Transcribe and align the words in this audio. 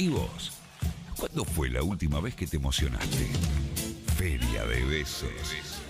¿Y 0.00 0.08
vos? 0.08 0.52
¿Cuándo 1.14 1.44
fue 1.44 1.68
la 1.68 1.82
última 1.82 2.22
vez 2.22 2.34
que 2.34 2.46
te 2.46 2.56
emocionaste? 2.56 3.28
Feria 4.16 4.64
de 4.64 4.82
Besos. 4.86 5.30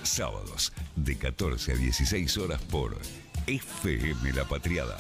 Sábados 0.03 0.73
de 0.97 1.17
14 1.17 1.75
a 1.75 1.77
16 1.77 2.39
horas 2.39 2.61
por 2.63 2.99
FM 3.47 4.33
La 4.33 4.45
Patriada. 4.49 4.99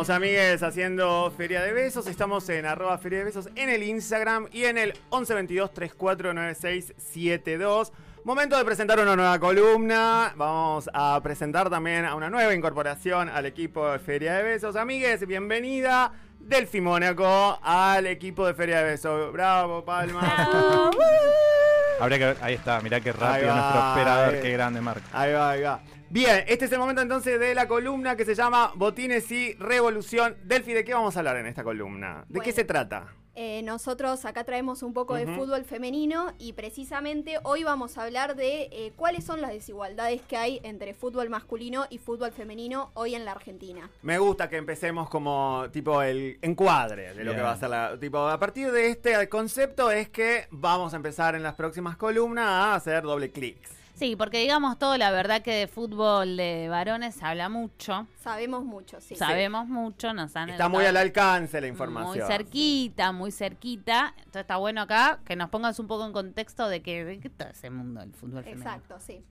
Seguimos, 0.00 0.16
amigues, 0.16 0.62
haciendo 0.62 1.30
Feria 1.36 1.60
de 1.60 1.74
Besos. 1.74 2.06
Estamos 2.06 2.48
en 2.48 2.64
arroba 2.64 2.96
Feria 2.96 3.18
de 3.18 3.26
Besos 3.26 3.50
en 3.54 3.68
el 3.68 3.82
Instagram 3.82 4.48
y 4.50 4.64
en 4.64 4.78
el 4.78 4.94
1122 5.12 5.74
349672. 5.74 7.92
Momento 8.24 8.56
de 8.56 8.64
presentar 8.64 8.98
una 8.98 9.14
nueva 9.14 9.38
columna. 9.38 10.32
Vamos 10.36 10.88
a 10.94 11.20
presentar 11.22 11.68
también 11.68 12.06
a 12.06 12.14
una 12.14 12.30
nueva 12.30 12.54
incorporación 12.54 13.28
al 13.28 13.44
equipo 13.44 13.90
de 13.90 13.98
Feria 13.98 14.36
de 14.36 14.42
Besos. 14.42 14.74
Amigues, 14.74 15.26
bienvenida 15.26 16.12
Delfi 16.38 16.80
Mónaco 16.80 17.58
al 17.62 18.06
equipo 18.06 18.46
de 18.46 18.54
Feria 18.54 18.78
de 18.78 18.84
Besos. 18.92 19.30
Bravo, 19.34 19.84
Palma. 19.84 20.90
Habría 22.00 22.18
que 22.18 22.24
ver, 22.24 22.38
ahí 22.40 22.54
está, 22.54 22.80
mirá 22.80 23.02
qué 23.02 23.12
rápido 23.12 23.48
va, 23.48 23.54
nuestro 23.54 23.92
operador, 23.92 24.40
qué 24.40 24.50
grande 24.50 24.80
marca. 24.80 25.04
Ahí 25.12 25.34
va, 25.34 25.50
ahí 25.50 25.60
va. 25.60 25.82
Bien, 26.12 26.42
este 26.48 26.64
es 26.64 26.72
el 26.72 26.80
momento 26.80 27.02
entonces 27.02 27.38
de 27.38 27.54
la 27.54 27.68
columna 27.68 28.16
que 28.16 28.24
se 28.24 28.34
llama 28.34 28.72
Botines 28.74 29.30
y 29.30 29.54
Revolución. 29.54 30.36
Delphi, 30.42 30.72
¿de 30.72 30.84
qué 30.84 30.92
vamos 30.92 31.14
a 31.14 31.20
hablar 31.20 31.36
en 31.36 31.46
esta 31.46 31.62
columna? 31.62 32.24
¿De 32.28 32.40
qué 32.40 32.50
se 32.50 32.64
trata? 32.64 33.14
Eh, 33.36 33.62
nosotros 33.62 34.24
acá 34.24 34.42
traemos 34.42 34.82
un 34.82 34.92
poco 34.92 35.14
de 35.14 35.24
fútbol 35.28 35.64
femenino 35.64 36.34
y 36.36 36.54
precisamente 36.54 37.38
hoy 37.44 37.62
vamos 37.62 37.96
a 37.96 38.02
hablar 38.02 38.34
de 38.34 38.62
eh, 38.72 38.92
cuáles 38.96 39.22
son 39.22 39.40
las 39.40 39.52
desigualdades 39.52 40.20
que 40.22 40.36
hay 40.36 40.60
entre 40.64 40.94
fútbol 40.94 41.30
masculino 41.30 41.86
y 41.90 41.98
fútbol 41.98 42.32
femenino 42.32 42.90
hoy 42.94 43.14
en 43.14 43.24
la 43.24 43.30
Argentina. 43.30 43.88
Me 44.02 44.18
gusta 44.18 44.48
que 44.48 44.56
empecemos 44.56 45.08
como 45.08 45.66
tipo 45.70 46.02
el 46.02 46.40
encuadre 46.42 47.14
de 47.14 47.22
lo 47.22 47.36
que 47.36 47.40
va 47.40 47.52
a 47.52 47.56
ser 47.56 47.70
la... 47.70 47.96
Tipo, 48.00 48.18
a 48.18 48.38
partir 48.40 48.72
de 48.72 48.88
este 48.88 49.28
concepto 49.28 49.92
es 49.92 50.08
que 50.08 50.48
vamos 50.50 50.92
a 50.92 50.96
empezar 50.96 51.36
en 51.36 51.44
las 51.44 51.54
próximas 51.54 51.96
columnas 51.96 52.46
a 52.46 52.74
hacer 52.74 53.04
doble 53.04 53.30
clics. 53.30 53.79
Sí, 54.00 54.16
porque 54.16 54.38
digamos 54.38 54.78
todo, 54.78 54.96
la 54.96 55.10
verdad 55.10 55.42
que 55.42 55.52
de 55.52 55.68
fútbol 55.68 56.38
de 56.38 56.68
varones 56.70 57.16
se 57.16 57.22
habla 57.26 57.50
mucho, 57.50 58.06
Sabemos 58.18 58.64
mucho, 58.64 58.98
sí. 58.98 59.14
sabemos 59.14 59.68
mucho, 59.68 60.14
nos 60.14 60.34
han 60.36 60.48
Está 60.48 60.70
muy 60.70 60.86
al 60.86 60.96
alcance 60.96 61.60
la 61.60 61.66
información. 61.66 62.08
Muy 62.16 62.26
cerquita, 62.26 63.12
muy 63.12 63.30
cerquita. 63.30 64.14
Entonces 64.16 64.40
está 64.40 64.56
bueno 64.56 64.80
acá 64.80 65.20
que 65.26 65.36
nos 65.36 65.50
pongas 65.50 65.78
un 65.78 65.86
poco 65.86 66.06
en 66.06 66.12
contexto 66.14 66.66
de 66.70 66.80
que 66.80 67.04
de 67.04 67.20
qué 67.20 67.28
está 67.28 67.50
ese 67.50 67.68
mundo 67.68 68.00
del 68.00 68.14
fútbol 68.14 68.42
femenino. 68.42 68.66
Exacto, 68.70 68.98
sí. 69.00 69.22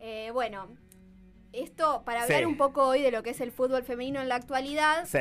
Eh, 0.00 0.30
bueno, 0.32 0.66
esto 1.52 2.02
para 2.04 2.26
Sí. 2.26 2.32
hablar 2.32 2.48
un 2.48 2.56
poco 2.56 2.88
hoy 2.88 3.02
de 3.02 3.12
lo 3.12 3.22
que 3.22 3.30
es 3.30 3.40
el 3.40 3.52
fútbol 3.52 3.84
femenino 3.84 4.20
en 4.20 4.28
la 4.28 4.34
actualidad, 4.34 5.06
Sí. 5.06 5.18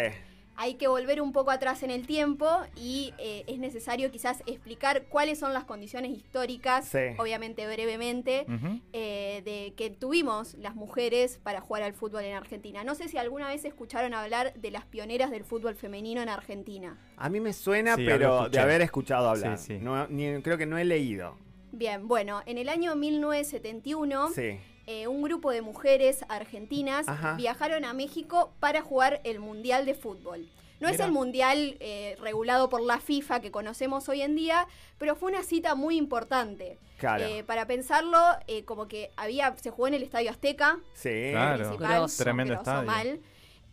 Hay 0.58 0.74
que 0.76 0.88
volver 0.88 1.22
un 1.22 1.32
poco 1.32 1.52
atrás 1.52 1.84
en 1.84 1.92
el 1.92 2.06
tiempo 2.08 2.48
y 2.76 3.14
eh, 3.20 3.44
es 3.48 3.60
necesario 3.60 4.12
quizás 4.12 4.42
explicar 4.48 5.04
cuáles 5.04 5.38
son 5.40 5.54
las 5.54 5.64
condiciones 5.66 6.12
históricas, 6.12 6.86
Sí. 6.88 6.98
obviamente 7.18 7.66
brevemente, 7.68 8.46
eh, 8.94 9.42
de 9.46 9.74
que 9.78 9.90
tuvimos 9.92 10.56
las 10.56 10.76
mujeres 10.76 11.40
para 11.44 11.62
jugar 11.62 11.84
al 11.84 11.94
fútbol 11.94 12.24
en 12.24 12.34
Argentina. 12.36 12.84
No 12.84 12.96
sé 12.96 13.08
si 13.08 13.18
alguna 13.18 13.48
vez 13.50 13.64
escucharon 13.66 14.14
hablar 14.14 14.54
de 14.56 14.72
las 14.72 14.86
pioneras 14.86 15.30
del 15.32 15.44
fútbol 15.44 15.76
femenino 15.76 16.22
en 16.22 16.30
Argentina. 16.30 16.98
A 17.18 17.30
mí 17.30 17.40
me 17.40 17.54
suena, 17.54 17.96
Sí, 17.96 18.04
pero 18.06 18.50
de 18.50 18.60
haber 18.60 18.82
escuchado 18.82 19.30
hablar. 19.30 19.58
Sí, 19.60 19.78
sí. 19.78 19.80
No, 19.80 20.08
ni- 20.08 20.42
creo 20.42 20.58
que 20.58 20.66
no 20.66 20.78
he 20.78 20.86
leído. 20.86 21.38
Bien, 21.72 22.08
bueno, 22.08 22.42
en 22.48 22.58
el 22.58 22.70
año 22.70 22.96
1971, 22.96 24.30
Sí. 24.34 24.58
Eh, 24.88 25.08
un 25.08 25.22
grupo 25.22 25.52
de 25.52 25.62
mujeres 25.62 26.26
argentinas 26.30 27.08
Ajá. 27.08 27.36
viajaron 27.36 27.86
a 27.86 27.94
México 27.94 28.52
para 28.60 28.82
jugar 28.82 29.22
el 29.24 29.40
Mundial 29.40 29.86
de 29.86 29.94
Fútbol. 29.94 30.50
No 30.80 30.88
es 30.88 31.00
el 31.00 31.12
Mundial 31.12 31.76
eh, 31.80 32.16
regulado 32.22 32.70
por 32.70 32.82
la 32.82 33.00
FIFA 33.00 33.40
que 33.40 33.50
conocemos 33.52 34.08
hoy 34.10 34.22
en 34.22 34.36
día, 34.36 34.68
pero 35.00 35.16
fue 35.16 35.32
una 35.32 35.42
cita 35.42 35.74
muy 35.74 35.98
importante. 35.98 36.78
Claro. 37.00 37.26
Eh, 37.26 37.44
para 37.44 37.66
pensarlo, 37.66 38.18
eh, 38.48 38.64
como 38.64 38.88
que 38.88 39.10
había, 39.18 39.56
se 39.58 39.72
jugó 39.72 39.88
en 39.88 39.96
el 39.96 40.04
Estadio 40.04 40.30
Azteca, 40.30 40.78
Sí. 40.94 41.30
Claro. 41.32 41.64
principal, 41.66 41.98
Grosso. 42.00 42.24
Tremendo 42.24 42.54
estadio. 42.54 42.86
mal. 42.88 43.20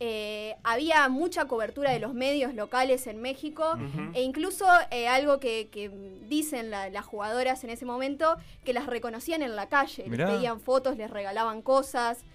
Eh, 0.01 0.55
había 0.63 1.07
mucha 1.07 1.45
cobertura 1.45 1.91
de 1.91 1.99
los 1.99 2.13
medios 2.13 2.53
locales 2.53 3.07
en 3.07 3.21
México 3.21 3.77
e 4.13 4.23
incluso 4.23 4.65
eh, 4.91 5.07
algo 5.07 5.39
que, 5.39 5.69
que 5.71 5.89
dicen 6.27 6.69
la- 6.69 6.89
las 6.89 7.05
jugadoras 7.05 7.63
en 7.63 7.69
ese 7.69 7.85
momento, 7.85 8.35
que 8.65 8.73
las 8.73 8.87
reconocían 8.87 9.41
en 9.41 9.55
la 9.55 9.69
calle, 9.69 10.03
les 10.07 10.17
pedían 10.35 10.59
fotos, 10.59 10.97
les 10.97 11.09
regalaban 11.09 11.61
cosas. 11.61 12.25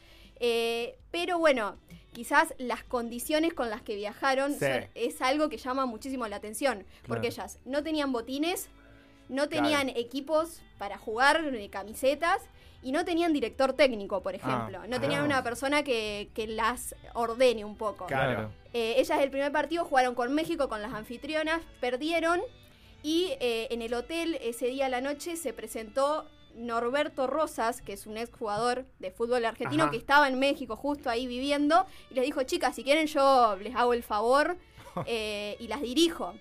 Eh, 0.41 0.97
pero 1.11 1.39
bueno, 1.39 1.77
quizás 2.15 2.55
las 2.57 2.83
condiciones 2.83 3.53
con 3.53 3.69
las 3.69 3.83
que 3.83 3.95
viajaron 3.95 4.53
Sí. 4.55 4.61
son- 4.61 4.87
es 4.95 5.21
algo 5.21 5.51
que 5.51 5.59
llama 5.59 5.85
muchísimo 5.85 6.27
la 6.29 6.37
atención, 6.37 6.85
porque 7.07 7.27
ellas 7.29 7.59
no 7.67 7.83
tenían 7.83 8.11
botines, 8.11 8.71
no 9.29 9.49
tenían 9.51 9.91
equipos 9.91 10.63
para 10.79 10.97
jugar, 10.97 11.43
ni 11.53 11.69
camisetas, 11.69 12.41
y 12.83 12.93
no 12.93 13.05
tenían 13.05 13.33
director 13.33 13.73
técnico, 13.75 14.23
por 14.23 14.35
ejemplo. 14.35 14.87
no 14.89 15.01
tenían 15.01 15.23
ah. 15.23 15.27
una 15.27 15.43
persona 15.43 15.83
que, 15.83 16.31
que 16.35 16.47
las 16.47 16.95
ordene 17.15 17.65
un 17.65 17.77
poco. 17.77 18.07
Claro. 18.07 18.51
Eh, 18.73 18.95
ellas 18.99 19.21
el 19.21 19.31
primer 19.31 19.53
partido 19.53 19.85
jugaron 19.85 20.15
con 20.15 20.33
México, 20.35 20.69
con 20.69 20.81
las 20.81 20.93
anfitrionas, 20.93 21.61
perdieron 21.81 22.41
y 23.03 23.33
eh, 23.41 23.69
en 23.71 23.83
el 23.83 23.95
hotel 23.95 24.39
ese 24.43 24.67
día 24.67 24.87
a 24.87 24.89
la 24.89 25.01
noche 25.01 25.37
se 25.37 25.53
presentó 25.53 26.27
Norberto 26.55 27.27
Rosas, 27.27 27.81
que 27.83 27.93
es 27.93 28.07
un 28.07 28.17
exjugador 28.17 28.85
de 28.99 29.11
fútbol 29.11 29.45
argentino 29.45 29.85
Ajá. 29.85 29.93
que 29.93 29.99
estaba 29.99 30.29
en 30.29 30.39
México 30.39 30.77
justo 30.77 31.11
ahí 31.11 31.27
viviendo 31.27 31.87
y 32.11 32.15
les 32.15 32.25
dijo, 32.25 32.43
chicas, 32.43 32.75
si 32.75 32.85
quieren 32.85 33.07
yo 33.07 33.57
les 33.57 33.75
hago 33.75 33.93
el 33.93 34.03
favor 34.03 34.57
eh, 35.07 35.57
y 35.59 35.69
las 35.69 35.81
dirijo. 35.81 36.35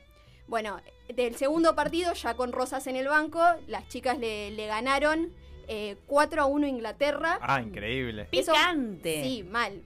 Bueno, 0.48 0.82
del 1.08 1.36
segundo 1.36 1.76
partido, 1.76 2.14
ya 2.14 2.36
con 2.36 2.52
Rosas 2.52 2.88
en 2.88 2.96
el 2.96 3.08
banco, 3.08 3.44
las 3.68 3.88
chicas 3.88 4.18
le, 4.18 4.52
le 4.52 4.66
ganaron 4.66 5.32
eh, 5.70 5.96
4 6.08 6.42
a 6.42 6.46
1 6.46 6.66
a 6.66 6.70
Inglaterra. 6.70 7.38
Ah, 7.42 7.62
increíble. 7.62 8.28
Eso- 8.32 8.52
Picante. 8.52 9.24
Sí, 9.24 9.44
mal. 9.44 9.82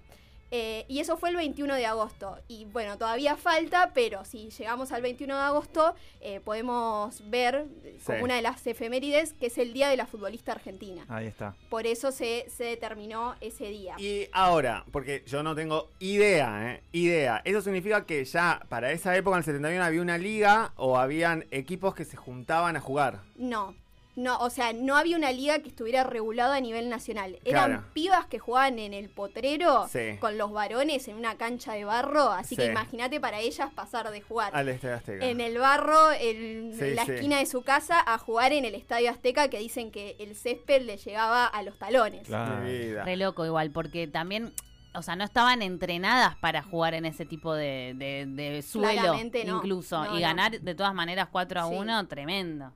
Eh, 0.56 0.86
y 0.88 1.00
eso 1.00 1.18
fue 1.18 1.30
el 1.32 1.36
21 1.36 1.74
de 1.74 1.88
agosto. 1.88 2.38
Y 2.48 2.66
bueno, 2.66 2.96
todavía 3.00 3.36
falta, 3.36 3.90
pero 3.96 4.24
si 4.24 4.52
llegamos 4.52 4.92
al 4.92 5.02
21 5.02 5.36
de 5.36 5.42
agosto, 5.42 5.96
eh, 6.22 6.42
podemos 6.42 7.28
ver 7.28 7.66
eh, 7.84 7.98
como 8.06 8.24
una 8.26 8.36
de 8.36 8.44
las 8.44 8.66
efemérides 8.68 9.34
que 9.34 9.48
es 9.48 9.58
el 9.58 9.74
Día 9.74 9.90
de 9.90 9.98
la 9.98 10.06
Futbolista 10.06 10.52
Argentina. 10.52 11.06
Ahí 11.10 11.26
está. 11.26 11.56
Por 11.72 11.88
eso 11.88 12.12
se, 12.12 12.46
se 12.56 12.66
determinó 12.66 13.34
ese 13.42 13.66
día. 13.70 13.96
Y 13.98 14.28
ahora, 14.32 14.86
porque 14.92 15.24
yo 15.26 15.42
no 15.42 15.56
tengo 15.56 15.90
idea, 15.98 16.72
¿eh? 16.76 16.84
Idea. 16.92 17.42
¿Eso 17.46 17.62
significa 17.64 18.06
que 18.06 18.24
ya 18.24 18.62
para 18.70 18.92
esa 18.92 19.18
época, 19.18 19.38
en 19.38 19.40
el 19.40 19.46
71, 19.46 19.84
había 19.84 20.02
una 20.04 20.20
liga 20.20 20.72
o 20.76 21.00
habían 21.00 21.46
equipos 21.50 21.96
que 21.96 22.06
se 22.06 22.16
juntaban 22.16 22.76
a 22.76 22.80
jugar? 22.80 23.22
No. 23.38 23.74
No, 24.16 24.38
o 24.38 24.50
sea, 24.52 24.74
no 24.74 24.96
había 24.96 25.18
una 25.18 25.32
liga 25.32 25.58
que 25.60 25.70
estuviera 25.70 26.04
regulada 26.04 26.56
a 26.56 26.60
nivel 26.60 26.88
nacional. 26.88 27.40
Eran 27.46 27.72
Claro. 27.72 27.84
pibas 27.94 28.28
que 28.28 28.38
jugaban 28.38 28.78
en 28.78 28.94
el 28.94 29.10
potrero 29.10 29.88
Sí. 29.90 30.18
con 30.20 30.38
los 30.38 30.52
varones 30.52 31.08
en 31.08 31.16
una 31.16 31.36
cancha 31.36 31.74
de 31.74 31.84
barro, 31.84 32.30
así 32.32 32.56
que 32.56 32.68
imagínate 32.68 33.20
para 33.20 33.40
ellas 33.40 33.72
pasar 33.74 34.12
de 34.12 34.22
jugar 34.22 34.56
Al 34.56 34.70
Estadio 34.70 34.96
Azteca. 34.98 35.26
en 35.26 35.42
el 35.42 35.58
barro, 35.58 36.12
en 36.12 36.74
Sí, 36.78 36.92
la 36.94 37.06
sí. 37.06 37.12
esquina 37.14 37.40
de 37.40 37.48
su 37.48 37.64
casa, 37.64 38.04
a 38.06 38.20
jugar 38.20 38.54
en 38.54 38.66
el 38.66 38.76
Estadio 38.76 39.10
Azteca, 39.10 39.48
que 39.48 39.58
dicen 39.58 39.90
que 39.92 40.16
el 40.20 40.36
césped 40.36 40.84
le 40.84 40.98
llegaba 40.98 41.48
a 41.48 41.64
los 41.64 41.80
talones. 41.80 42.28
Claro. 42.28 42.64
Mi 42.64 42.72
vida. 42.78 43.04
Re 43.04 43.18
loco 43.18 43.46
igual, 43.48 43.72
porque 43.72 44.06
también, 44.08 44.54
o 44.94 45.02
sea, 45.02 45.16
no 45.16 45.24
estaban 45.24 45.64
entrenadas 45.64 46.36
para 46.36 46.62
jugar 46.62 46.94
en 46.94 47.06
ese 47.06 47.26
tipo 47.26 47.56
de, 47.56 47.94
de- 47.96 48.26
de 48.28 48.62
suelo, 48.62 49.02
Claramente 49.02 49.44
no. 49.44 49.58
incluso. 49.58 50.04
No, 50.06 50.12
y 50.12 50.16
no. 50.16 50.20
ganar 50.22 50.62
de 50.62 50.76
todas 50.76 50.94
maneras 50.94 51.30
4 51.32 51.62
a 51.62 51.68
Sí. 51.68 51.74
1, 51.76 52.08
tremendo. 52.08 52.72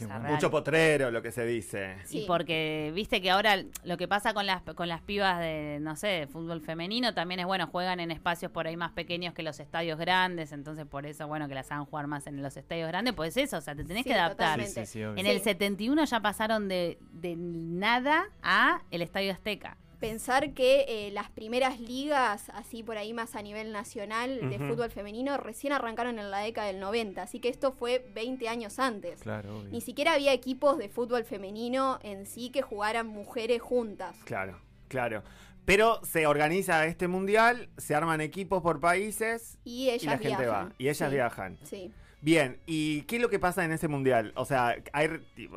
Bueno. 0.00 0.28
Mucho 0.30 0.50
potrero, 0.50 1.10
lo 1.10 1.20
que 1.22 1.30
se 1.32 1.44
dice. 1.44 1.96
Sí. 2.04 2.20
Y 2.22 2.26
porque 2.26 2.90
viste 2.94 3.20
que 3.20 3.30
ahora 3.30 3.62
lo 3.84 3.96
que 3.96 4.08
pasa 4.08 4.32
con 4.34 4.46
las 4.46 4.62
con 4.62 4.88
las 4.88 5.02
pibas 5.02 5.38
de, 5.40 5.78
no 5.80 5.96
sé, 5.96 6.06
de 6.08 6.26
fútbol 6.26 6.60
femenino 6.60 7.12
también 7.14 7.40
es 7.40 7.46
bueno, 7.46 7.66
juegan 7.66 8.00
en 8.00 8.10
espacios 8.10 8.50
por 8.50 8.66
ahí 8.66 8.76
más 8.76 8.92
pequeños 8.92 9.34
que 9.34 9.42
los 9.42 9.60
estadios 9.60 9.98
grandes, 9.98 10.52
entonces 10.52 10.86
por 10.86 11.04
eso, 11.06 11.26
bueno, 11.28 11.48
que 11.48 11.54
las 11.54 11.70
hagan 11.70 11.84
jugar 11.84 12.06
más 12.06 12.26
en 12.26 12.42
los 12.42 12.56
estadios 12.56 12.88
grandes, 12.88 13.14
pues 13.14 13.36
eso, 13.36 13.58
o 13.58 13.60
sea, 13.60 13.74
te 13.74 13.84
tenés 13.84 14.04
Sí, 14.04 14.08
que 14.10 14.14
adaptar. 14.14 14.60
Sí, 14.62 14.72
sí, 14.72 14.86
sí, 14.86 15.04
obvio. 15.04 15.18
En 15.18 15.26
Sí. 15.26 15.30
el 15.32 15.40
71 15.42 16.04
ya 16.04 16.20
pasaron 16.20 16.68
de, 16.68 16.98
de 17.12 17.36
nada 17.36 18.28
a 18.42 18.82
el 18.90 19.02
Estadio 19.02 19.32
Azteca. 19.32 19.76
Pensar 20.00 20.54
que 20.54 20.86
eh, 20.88 21.10
las 21.12 21.30
primeras 21.30 21.78
ligas, 21.78 22.48
así 22.54 22.82
por 22.82 22.96
ahí 22.96 23.12
más 23.12 23.36
a 23.36 23.42
nivel 23.42 23.70
nacional 23.70 24.48
de 24.48 24.58
fútbol 24.58 24.90
femenino, 24.90 25.36
recién 25.36 25.74
arrancaron 25.74 26.18
en 26.18 26.30
la 26.30 26.38
década 26.38 26.68
del 26.68 26.80
90, 26.80 27.20
así 27.22 27.38
que 27.38 27.50
esto 27.50 27.72
fue 27.72 28.04
20 28.14 28.48
años 28.48 28.78
antes. 28.78 29.20
Claro, 29.20 29.58
obvio. 29.58 29.70
Ni 29.70 29.82
siquiera 29.82 30.14
había 30.14 30.32
equipos 30.32 30.78
de 30.78 30.88
fútbol 30.88 31.24
femenino 31.24 31.98
en 32.02 32.24
sí 32.24 32.48
que 32.50 32.62
jugaran 32.62 33.06
mujeres 33.08 33.60
juntas. 33.60 34.16
Claro, 34.24 34.58
claro. 34.88 35.22
Pero 35.66 36.00
se 36.02 36.26
organiza 36.26 36.86
este 36.86 37.06
mundial, 37.06 37.68
se 37.76 37.94
arman 37.94 38.22
equipos 38.22 38.62
por 38.62 38.80
países 38.80 39.58
Y 39.64 39.90
ellas 39.90 40.02
y 40.02 40.06
la 40.06 40.12
gente 40.18 40.28
viajan. 40.44 40.68
va. 40.70 40.72
Y 40.78 40.84
ellas 40.88 41.08
Sí. 41.10 41.14
viajan. 41.14 41.58
Sí. 41.64 41.92
Bien, 42.22 42.58
¿y 42.66 43.02
qué 43.02 43.16
es 43.16 43.22
lo 43.22 43.30
que 43.30 43.38
pasa 43.38 43.64
en 43.64 43.72
ese 43.72 43.88
mundial? 43.88 44.32
O 44.36 44.44
sea, 44.44 44.76
hay, 44.92 45.08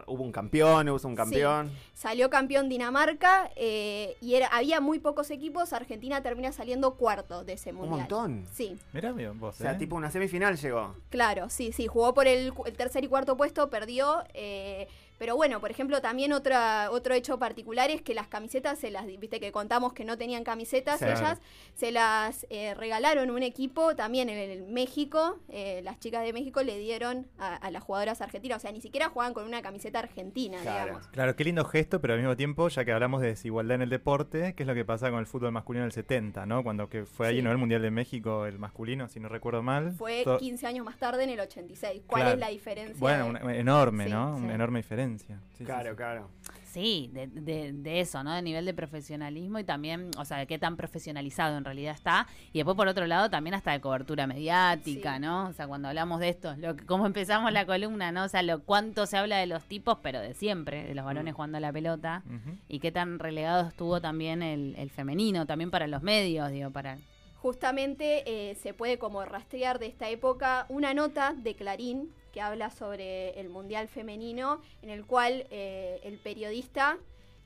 hubo 0.07 0.23
un 0.23 0.31
campeón, 0.31 0.87
hubo 0.87 1.07
un 1.07 1.15
campeón. 1.15 1.69
Salió 1.93 2.29
campeón 2.29 2.69
Dinamarca 2.69 3.51
eh, 3.57 4.15
y 4.21 4.35
era, 4.35 4.47
había 4.47 4.79
muy 4.79 4.99
pocos 4.99 5.29
equipos. 5.29 5.73
Argentina 5.73 6.23
termina 6.23 6.53
saliendo 6.53 6.95
cuarto 6.95 7.43
de 7.43 7.53
ese 7.53 7.71
Un 7.71 7.75
mundial. 7.77 7.99
montón. 7.99 8.45
Sí, 8.53 8.77
Mirá 8.93 9.11
bien 9.11 9.37
vos, 9.39 9.55
O 9.55 9.57
sea, 9.63 9.73
¿eh? 9.73 9.75
tipo 9.75 9.95
una 9.97 10.09
semifinal 10.09 10.55
llegó. 10.57 10.95
claro, 11.09 11.49
sí, 11.49 11.73
sí. 11.73 11.87
Jugó 11.87 12.13
por 12.13 12.27
el 12.27 12.53
tercer 12.77 13.03
y 13.03 13.07
cuarto 13.07 13.35
puesto, 13.35 13.69
perdió. 13.69 14.23
eh, 14.33 14.87
pero 15.23 15.37
bueno, 15.37 15.61
por 15.61 15.71
ejemplo, 15.71 16.01
también 16.01 16.33
otra, 16.33 16.91
otro 16.91 17.13
hecho 17.13 17.39
particular 17.39 17.89
es 17.89 18.01
que 18.01 18.13
las 18.13 18.27
camisetas, 18.27 18.77
se 18.77 18.91
las, 18.91 19.05
viste 19.05 19.39
que 19.39 19.53
contamos 19.53 19.93
que 19.93 20.03
no 20.03 20.17
tenían 20.17 20.43
camisetas, 20.43 20.99
Sí. 20.99 21.05
ellas 21.05 21.39
se 21.75 21.93
las 21.93 22.45
eh, 22.49 22.73
regalaron 22.73 23.31
un 23.31 23.41
equipo 23.41 23.95
también 23.95 24.27
en 24.27 24.37
el 24.37 24.63
México. 24.63 25.39
eh, 25.47 25.79
las 25.85 25.97
chicas 25.99 26.23
de 26.25 26.33
México 26.33 26.61
le 26.61 26.77
dieron 26.77 27.25
a, 27.39 27.55
a 27.55 27.71
las 27.71 27.81
jugadoras 27.83 28.19
argentinas. 28.21 28.57
O 28.57 28.59
sea, 28.59 28.73
ni 28.73 28.81
siquiera 28.81 29.07
jugaban 29.07 29.33
con 29.33 29.45
una 29.45 29.61
camiseta 29.61 29.99
argentina, 29.99 30.57
Claro. 30.61 30.83
digamos. 30.87 31.07
Claro, 31.07 31.35
qué 31.37 31.45
lindo 31.45 31.63
gesto, 31.63 32.01
pero 32.01 32.15
al 32.15 32.19
mismo 32.19 32.35
tiempo, 32.35 32.67
ya 32.67 32.83
que 32.83 32.91
hablamos 32.91 33.21
de 33.21 33.27
desigualdad 33.27 33.75
en 33.75 33.83
el 33.83 33.89
deporte, 33.89 34.55
¿qué 34.55 34.63
es 34.63 34.67
lo 34.67 34.73
que 34.75 34.83
pasa 34.83 35.09
con 35.09 35.19
el 35.19 35.25
fútbol 35.25 35.53
masculino 35.53 35.83
del 35.83 35.93
70, 35.93 36.45
¿no? 36.45 36.63
Cuando 36.63 36.89
que 36.89 37.05
fue 37.05 37.27
ahí, 37.27 37.37
Sí. 37.37 37.41
¿no? 37.43 37.51
El 37.51 37.57
Mundial 37.59 37.81
de 37.81 37.91
México, 37.91 38.45
el 38.45 38.59
masculino, 38.59 39.07
si 39.07 39.21
no 39.21 39.29
recuerdo 39.29 39.63
mal. 39.63 39.93
Fue 39.93 40.23
To- 40.25 40.37
15 40.37 40.67
años 40.67 40.83
más 40.85 40.97
tarde 40.97 41.23
en 41.23 41.29
el 41.29 41.39
86. 41.39 42.03
¿Cuál 42.07 42.23
Claro. 42.23 42.33
es 42.35 42.39
la 42.41 42.49
diferencia? 42.49 42.97
Bueno, 42.99 43.27
una- 43.27 43.55
enorme, 43.55 44.05
Sí, 44.05 44.09
¿no? 44.11 44.37
sí. 44.37 44.43
Una 44.43 44.55
enorme 44.55 44.79
diferencia. 44.79 45.12
Sí, 45.19 45.63
Claro, 45.65 45.91
sí. 45.91 45.95
claro. 45.95 46.29
Sí, 46.65 47.09
de, 47.13 47.27
de- 47.27 47.71
de 47.71 47.99
eso, 47.99 48.23
¿no? 48.23 48.33
De 48.33 48.41
nivel 48.41 48.65
de 48.65 48.73
profesionalismo 48.73 49.59
y 49.59 49.63
también, 49.63 50.09
o 50.17 50.25
sea, 50.25 50.37
de 50.37 50.47
qué 50.47 50.57
tan 50.57 50.75
profesionalizado 50.75 51.55
en 51.57 51.65
realidad 51.65 51.93
está. 51.93 52.27
Y 52.51 52.57
después, 52.59 52.75
por 52.75 52.87
otro 52.87 53.05
lado, 53.05 53.29
también 53.29 53.53
hasta 53.53 53.71
de 53.71 53.79
cobertura 53.79 54.25
mediática, 54.25 55.15
Sí. 55.15 55.21
¿no? 55.21 55.47
O 55.49 55.53
sea, 55.53 55.67
cuando 55.67 55.87
hablamos 55.89 56.19
de 56.19 56.29
esto, 56.29 56.55
lo 56.57 56.75
que- 56.75 56.85
como 56.85 57.05
empezamos 57.05 57.51
la 57.51 57.65
columna, 57.67 58.11
¿no? 58.11 58.23
O 58.23 58.27
sea, 58.27 58.41
lo 58.41 58.63
cuánto 58.63 59.05
se 59.05 59.17
habla 59.17 59.37
de 59.37 59.45
los 59.45 59.63
tipos, 59.65 59.99
pero 60.01 60.19
de 60.19 60.33
siempre, 60.33 60.83
de 60.83 60.95
los 60.95 61.05
varones 61.05 61.33
Mm. 61.33 61.35
jugando 61.35 61.57
a 61.57 61.61
la 61.61 61.71
pelota. 61.71 62.23
Y 62.67 62.79
qué 62.79 62.91
tan 62.91 63.19
relegado 63.19 63.67
estuvo 63.69 64.01
también 64.01 64.41
el, 64.41 64.75
el 64.77 64.89
femenino, 64.89 65.45
también 65.45 65.69
para 65.69 65.85
los 65.87 66.01
medios, 66.01 66.49
digo, 66.49 66.71
para... 66.71 66.97
Justamente 67.35 68.23
eh, 68.25 68.55
se 68.55 68.73
puede 68.73 68.97
como 68.97 69.23
rastrear 69.25 69.77
de 69.77 69.87
esta 69.87 70.09
época 70.09 70.65
una 70.69 70.93
nota 70.93 71.33
de 71.33 71.55
Clarín 71.55 72.09
que 72.33 72.41
habla 72.41 72.69
sobre 72.71 73.39
el 73.39 73.47
Mundial 73.47 73.87
Femenino, 73.87 74.59
en 74.81 74.89
el 74.89 75.05
cual 75.05 75.45
eh, 75.51 76.01
el 76.03 76.17
periodista 76.17 76.97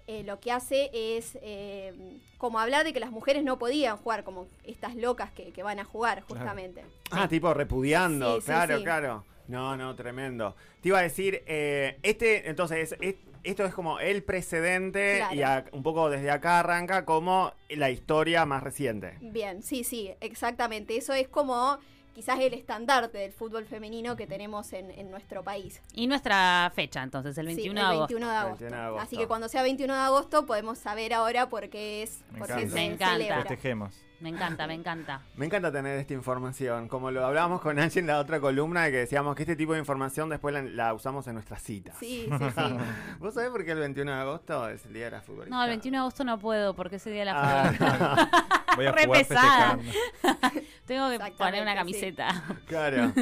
eh, 0.07 0.23
lo 0.23 0.39
que 0.39 0.53
hace 0.53 0.89
es 0.93 1.37
eh, 1.41 1.93
como 2.37 2.59
hablar 2.59 2.85
de 2.85 2.93
que 2.93 3.01
las 3.01 3.11
mujeres 3.11 3.43
no 3.43 3.59
podían 3.59 3.97
jugar, 3.97 4.23
como 4.23 4.47
estas 4.63 4.95
locas 4.95 5.29
que, 5.31 5.51
que 5.51 5.61
van 5.63 5.79
a 5.79 5.83
jugar, 5.83 6.23
Claro. 6.23 6.39
justamente. 6.39 6.85
Ah, 7.11 7.27
tipo 7.27 7.53
repudiando, 7.53 8.35
Sí, 8.35 8.41
sí, 8.41 8.45
claro, 8.47 8.77
sí. 8.77 8.83
claro. 8.83 9.25
No, 9.49 9.75
no, 9.75 9.95
tremendo. 9.95 10.55
Te 10.81 10.89
iba 10.89 10.99
a 10.99 11.01
decir, 11.01 11.43
eh, 11.45 11.99
este, 12.03 12.49
entonces, 12.49 12.95
es- 13.01 13.15
esto 13.43 13.65
es 13.65 13.73
como 13.73 13.99
el 13.99 14.23
precedente 14.23 15.17
Claro. 15.17 15.35
y 15.35 15.41
a- 15.41 15.65
un 15.73 15.83
poco 15.83 16.09
desde 16.09 16.31
acá 16.31 16.59
arranca 16.59 17.03
como 17.03 17.51
la 17.69 17.89
historia 17.89 18.45
más 18.45 18.63
reciente. 18.63 19.17
Bien, 19.21 19.61
sí, 19.61 19.83
sí, 19.83 20.11
exactamente. 20.21 20.95
Eso 20.97 21.13
es 21.13 21.27
como 21.27 21.77
quizás 22.17 22.39
el 22.39 22.51
estandarte 22.55 23.19
del 23.19 23.31
fútbol 23.31 23.65
femenino 23.67 24.15
que 24.15 24.25
tenemos 24.25 24.73
en, 24.73 24.89
en 24.89 25.11
nuestro 25.11 25.43
país. 25.43 25.83
Y 25.93 26.07
nuestra 26.07 26.71
fecha, 26.73 27.03
entonces, 27.03 27.37
el 27.37 27.45
21 27.45 27.61
Sí, 27.69 27.75
de 27.75 27.79
el 27.79 27.85
agosto. 27.85 28.15
21 28.15 28.27
de 28.31 28.35
agosto. 28.37 28.57
21 28.63 28.75
de 28.81 28.87
agosto. 28.87 29.03
Así 29.05 29.17
que 29.17 29.27
cuando 29.27 29.47
sea 29.49 29.61
21 29.61 29.93
de 29.93 29.99
agosto 29.99 30.45
podemos 30.47 30.79
saber 30.79 31.13
ahora 31.13 31.47
por 31.47 31.69
qué 31.69 32.01
es, 32.01 32.21
Me 32.31 32.39
por 32.39 32.47
qué 32.47 32.53
encanta. 32.53 32.69
se 32.69 32.75
Me 32.75 32.85
encanta. 32.85 33.13
celebra. 33.13 33.37
Festejemos. 33.41 33.93
Me 34.19 34.29
encanta, 34.29 34.65
me 34.65 34.73
encanta. 34.73 35.21
Me 35.35 35.45
encanta 35.45 35.71
tener 35.71 35.99
esta 35.99 36.13
información. 36.13 36.87
Como 36.87 37.11
lo 37.11 37.23
hablábamos 37.23 37.61
con 37.61 37.77
Angie 37.77 37.99
en 37.99 38.07
la 38.07 38.17
otra 38.19 38.39
columna, 38.39 38.85
de 38.85 38.91
que 38.91 38.97
decíamos 38.97 39.35
que 39.35 39.43
este 39.43 39.55
tipo 39.55 39.73
de 39.73 39.79
información 39.79 40.27
después 40.29 40.53
la, 40.55 40.63
la 40.63 40.93
usamos 40.95 41.27
en 41.27 41.35
nuestras 41.35 41.61
citas. 41.61 41.95
Sí, 41.99 42.27
sí, 42.27 42.45
sí. 42.55 42.77
¿Vos 43.19 43.35
sabés 43.35 43.51
por 43.51 43.63
qué 43.63 43.71
el 43.73 43.79
21 43.79 44.11
de 44.11 44.17
agosto 44.19 44.67
es 44.69 44.85
el 44.87 44.93
día 44.93 45.05
de 45.05 45.11
la 45.11 45.21
futbolista? 45.21 45.55
No, 45.55 45.63
el 45.63 45.69
21 45.69 45.95
de 45.97 45.99
agosto 45.99 46.23
no 46.23 46.39
puedo 46.39 46.73
porque 46.75 46.95
ese 46.95 47.11
día 47.11 47.19
de 47.19 47.25
la 47.25 47.33
Ah, 47.35 47.63
futbolista. 47.67 48.29
Voy 48.75 48.85
a 48.87 48.91
Re 48.91 49.05
jugar 49.05 49.19
pesada. 49.27 49.79
Tengo 50.87 51.09
que 51.11 51.19
poner 51.37 51.61
una 51.61 51.71
sí. 51.73 51.77
camiseta. 51.77 52.43
claro. 52.67 53.13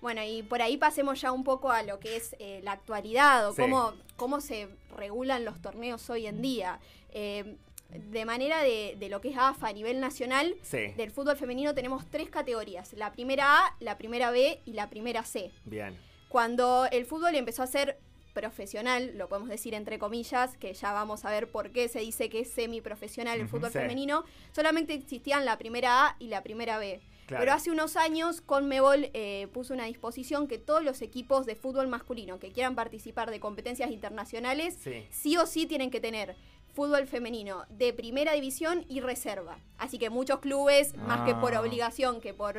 Bueno, 0.00 0.20
y 0.24 0.42
por 0.42 0.60
ahí 0.62 0.76
pasemos 0.78 1.20
ya 1.20 1.30
un 1.30 1.44
poco 1.44 1.70
a 1.70 1.82
lo 1.84 2.00
que 2.00 2.16
es 2.16 2.34
eh, 2.40 2.60
la 2.64 2.72
actualidad 2.72 3.48
o 3.48 3.54
Sí. 3.54 3.62
cómo, 3.62 3.92
cómo 4.16 4.40
se 4.40 4.68
regulan 4.96 5.44
los 5.44 5.60
torneos 5.60 6.08
hoy 6.10 6.26
en 6.26 6.42
día. 6.42 6.80
Eh, 7.10 7.56
de 7.92 8.24
manera 8.24 8.62
de, 8.62 8.96
de 8.98 9.08
lo 9.08 9.20
que 9.20 9.30
es 9.30 9.36
AFA 9.38 9.68
a 9.68 9.72
nivel 9.72 10.00
nacional, 10.00 10.54
Sí. 10.62 10.88
del 10.96 11.10
fútbol 11.10 11.36
femenino 11.36 11.74
tenemos 11.74 12.08
tres 12.10 12.30
categorías. 12.30 12.92
La 12.94 13.12
primera 13.12 13.58
A, 13.66 13.76
la 13.80 13.98
primera 13.98 14.30
B 14.30 14.60
y 14.64 14.72
la 14.72 14.88
primera 14.90 15.24
C. 15.24 15.50
Bien. 15.64 15.96
Cuando 16.28 16.86
el 16.90 17.04
fútbol 17.04 17.34
empezó 17.34 17.62
a 17.62 17.66
ser 17.66 17.98
profesional, 18.32 19.12
lo 19.16 19.28
podemos 19.28 19.50
decir 19.50 19.74
entre 19.74 19.98
comillas, 19.98 20.56
que 20.56 20.72
ya 20.72 20.92
vamos 20.92 21.24
a 21.26 21.30
ver 21.30 21.50
por 21.50 21.70
qué 21.70 21.88
se 21.88 22.00
dice 22.00 22.28
que 22.30 22.40
es 22.40 22.50
semiprofesional 22.50 23.38
el 23.40 23.48
fútbol 23.48 23.70
sí. 23.70 23.78
femenino, 23.78 24.24
solamente 24.52 24.94
existían 24.94 25.44
la 25.44 25.58
primera 25.58 26.06
A 26.06 26.16
y 26.18 26.28
la 26.28 26.42
primera 26.42 26.78
B. 26.78 27.00
Claro. 27.26 27.42
Pero 27.42 27.52
hace 27.52 27.70
unos 27.70 27.96
años 27.96 28.40
Conmebol 28.40 29.10
eh, 29.14 29.46
puso 29.52 29.72
una 29.74 29.84
disposición 29.84 30.48
que 30.48 30.58
todos 30.58 30.82
los 30.82 31.02
equipos 31.02 31.46
de 31.46 31.54
fútbol 31.54 31.86
masculino 31.88 32.38
que 32.38 32.50
quieran 32.52 32.74
participar 32.74 33.30
de 33.30 33.38
competencias 33.38 33.90
internacionales, 33.90 34.76
Sí. 34.82 35.06
sí 35.10 35.36
o 35.36 35.46
sí 35.46 35.66
tienen 35.66 35.90
que 35.90 36.00
tener 36.00 36.34
fútbol 36.72 37.06
femenino 37.06 37.64
de 37.68 37.92
primera 37.92 38.32
división 38.32 38.84
y 38.88 39.00
reserva. 39.00 39.58
Así 39.78 39.98
que 39.98 40.10
muchos 40.10 40.40
clubes, 40.40 40.96
más 40.96 41.26
que 41.26 41.34
por 41.34 41.54
Ah. 41.54 41.60
obligación 41.60 42.20
que 42.20 42.32
por 42.34 42.56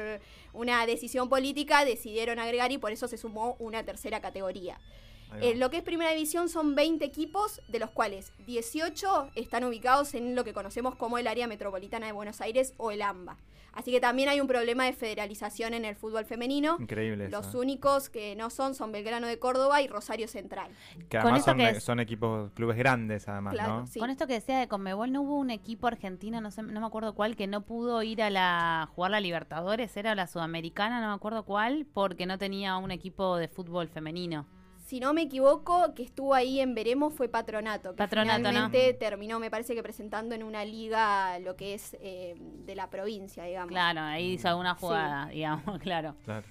una 0.54 0.86
decisión 0.86 1.30
política, 1.30 1.84
decidieron 1.86 2.40
agregar 2.40 2.72
y 2.72 2.78
por 2.78 2.92
eso 2.92 3.08
se 3.08 3.18
sumó 3.18 3.56
una 3.60 3.84
tercera 3.84 4.22
categoría. 4.22 4.80
Eh, 5.42 5.56
lo 5.56 5.70
que 5.70 5.78
es 5.78 5.84
primera 5.84 6.12
división 6.12 6.50
son 6.50 6.76
20 6.76 7.04
equipos, 7.06 7.62
de 7.68 7.80
los 7.80 7.90
cuales 7.92 8.32
18 8.46 9.30
están 9.36 9.64
ubicados 9.64 10.14
en 10.14 10.36
lo 10.36 10.44
que 10.44 10.54
conocemos 10.54 10.96
como 10.96 11.18
el 11.18 11.28
área 11.28 11.48
metropolitana 11.48 12.06
de 12.06 12.12
Buenos 12.12 12.42
Aires 12.42 12.74
o 12.78 12.92
el 12.92 13.02
AMBA. 13.02 13.38
Así 13.76 13.90
que 13.90 14.00
también 14.00 14.30
hay 14.30 14.40
un 14.40 14.46
problema 14.46 14.86
de 14.86 14.94
federalización 14.94 15.74
en 15.74 15.84
el 15.84 15.96
fútbol 15.96 16.26
femenino. 16.26 16.78
Increíble 16.80 17.26
eso. 17.26 17.36
Los 17.38 17.56
únicos 17.56 18.08
que 18.12 18.36
no 18.36 18.52
son 18.52 18.76
son 18.76 18.92
Belgrano 18.92 19.26
de 19.26 19.40
Córdoba 19.40 19.82
y 19.82 19.88
Rosario 19.88 20.28
Central. 20.28 20.70
Que 21.10 21.18
Con 21.18 21.22
además 21.22 21.40
esto 21.40 21.52
son, 21.52 21.58
que 21.58 21.70
es- 21.72 21.84
son 21.84 22.00
equipos, 22.00 22.52
clubes 22.52 22.78
grandes 22.78 23.28
además, 23.28 23.56
Claro, 23.56 23.80
¿no? 23.80 23.88
sí. 23.88 24.00
Con 24.00 24.12
esto 24.12 24.28
que 24.28 24.34
decía 24.34 24.60
de 24.60 24.68
Conmebol, 24.68 25.12
¿no 25.12 25.24
hubo 25.24 25.38
un 25.40 25.50
equipo 25.50 25.88
argentino, 25.88 26.40
no 26.40 26.52
sé, 26.52 26.62
no 26.62 26.80
me 26.82 26.86
acuerdo 26.86 27.16
cuál, 27.16 27.36
que 27.36 27.48
no 27.48 27.62
pudo 27.62 28.04
ir 28.04 28.22
a 28.22 28.30
la 28.30 28.88
jugar 28.94 29.10
la 29.10 29.20
Libertadores? 29.20 29.98
Era 29.98 30.14
la 30.14 30.28
Sudamericana, 30.28 31.02
no 31.02 31.08
me 31.08 31.16
acuerdo 31.16 31.44
cuál, 31.44 31.88
porque 31.92 32.28
no 32.28 32.38
tenía 32.38 32.78
un 32.78 32.92
equipo 32.92 33.38
de 33.38 33.48
fútbol 33.48 33.88
femenino. 33.90 34.46
Si 34.94 35.00
no 35.00 35.12
me 35.12 35.24
equivoco, 35.24 35.96
que 35.96 36.04
estuvo 36.04 36.36
ahí 36.36 36.60
en 36.60 36.76
Veremos 36.76 37.16
fue 37.16 37.28
Patronato. 37.28 37.94
Que 37.94 37.96
Patronato, 37.96 38.42
¿no? 38.42 38.50
finalmente 38.50 38.94
terminó, 38.94 39.40
me 39.40 39.50
parece 39.50 39.74
que 39.74 39.82
presentando 39.82 40.36
en 40.36 40.44
una 40.44 40.66
liga 40.66 41.40
lo 41.40 41.56
que 41.56 41.74
es 41.74 41.98
eh, 42.00 42.36
de 42.38 42.76
la 42.76 42.92
provincia, 42.92 43.44
digamos. 43.44 43.70
Claro, 43.72 44.02
ahí 44.02 44.34
hizo 44.34 44.50
alguna 44.50 44.76
Sí. 44.76 44.82
jugada, 44.82 45.30
digamos, 45.30 45.64
claro. 45.82 46.16
Claro. 46.24 46.46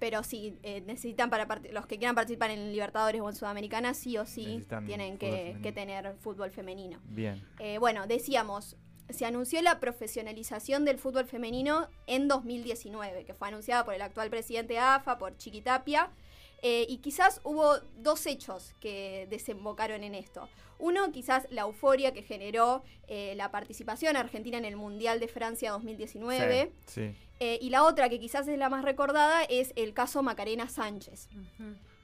Pero 0.00 0.24
sí, 0.24 0.58
eh, 0.64 0.80
necesitan 0.80 1.30
para 1.30 1.46
los 1.70 1.86
que 1.86 1.96
quieran 1.96 2.16
participar 2.16 2.50
en 2.50 2.72
Libertadores 2.72 3.20
o 3.20 3.28
en 3.28 3.36
Sudamericana, 3.36 3.94
sí 3.94 4.18
o 4.18 4.26
sí 4.26 4.46
Necesitan 4.46 4.84
tienen 4.84 5.16
que, 5.16 5.72
tener 5.72 6.16
fútbol 6.16 6.50
femenino. 6.50 6.98
Bien. 7.04 7.40
Eh, 7.60 7.78
bueno, 7.78 8.08
decíamos, 8.08 8.76
se 9.10 9.26
anunció 9.26 9.62
la 9.62 9.78
profesionalización 9.78 10.84
del 10.84 10.98
fútbol 10.98 11.26
femenino 11.26 11.88
en 12.08 12.26
2019, 12.26 13.24
que 13.24 13.32
fue 13.32 13.46
anunciada 13.46 13.84
por 13.84 13.94
el 13.94 14.02
actual 14.02 14.28
presidente 14.28 14.72
de 14.72 14.80
AFA, 14.80 15.18
por 15.18 15.36
Chiquitapia. 15.36 16.10
Eh, 16.62 16.86
y 16.88 16.98
quizás 16.98 17.40
hubo 17.44 17.78
dos 17.96 18.26
hechos 18.26 18.74
que 18.80 19.26
desembocaron 19.30 20.04
en 20.04 20.14
esto. 20.14 20.48
Uno, 20.78 21.10
quizás 21.10 21.46
la 21.50 21.62
euforia 21.62 22.12
que 22.12 22.22
generó 22.22 22.82
eh, 23.08 23.34
la 23.36 23.50
participación 23.50 24.16
argentina 24.16 24.58
en 24.58 24.64
el 24.64 24.76
Mundial 24.76 25.20
de 25.20 25.28
Francia 25.28 25.70
2019. 25.70 26.72
Sí. 26.86 27.14
Eh, 27.38 27.58
y 27.60 27.70
la 27.70 27.84
otra, 27.84 28.08
que 28.08 28.18
quizás 28.18 28.48
es 28.48 28.58
la 28.58 28.68
más 28.68 28.84
recordada, 28.84 29.42
es 29.44 29.72
el 29.76 29.92
caso 29.94 30.22
Macarena 30.22 30.68
Sánchez. 30.68 31.28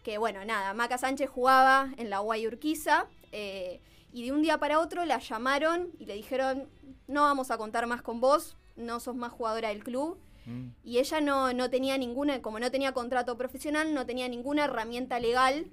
Que 0.02 0.18
bueno, 0.18 0.44
nada, 0.44 0.74
Maca 0.74 0.98
Sánchez 0.98 1.30
jugaba 1.30 1.92
en 1.96 2.10
la 2.10 2.20
UAI 2.20 2.46
Urquiza 2.46 3.06
eh, 3.30 3.80
y 4.12 4.24
de 4.24 4.32
un 4.32 4.42
día 4.42 4.58
para 4.58 4.80
otro 4.80 5.04
la 5.04 5.18
llamaron 5.18 5.90
y 5.98 6.06
le 6.06 6.14
dijeron, 6.14 6.68
no 7.06 7.22
vamos 7.22 7.50
a 7.50 7.56
contar 7.56 7.86
más 7.86 8.02
con 8.02 8.20
vos, 8.20 8.56
no 8.76 9.00
sos 9.00 9.14
más 9.14 9.32
jugadora 9.32 9.68
del 9.68 9.84
club. 9.84 10.18
Mm. 10.46 10.68
Y 10.84 10.98
ella 10.98 11.20
no, 11.20 11.52
no 11.52 11.70
tenía 11.70 11.98
ninguna, 11.98 12.42
como 12.42 12.58
no 12.58 12.70
tenía 12.70 12.92
contrato 12.92 13.36
profesional, 13.36 13.94
no 13.94 14.06
tenía 14.06 14.28
ninguna 14.28 14.64
herramienta 14.64 15.20
legal 15.20 15.66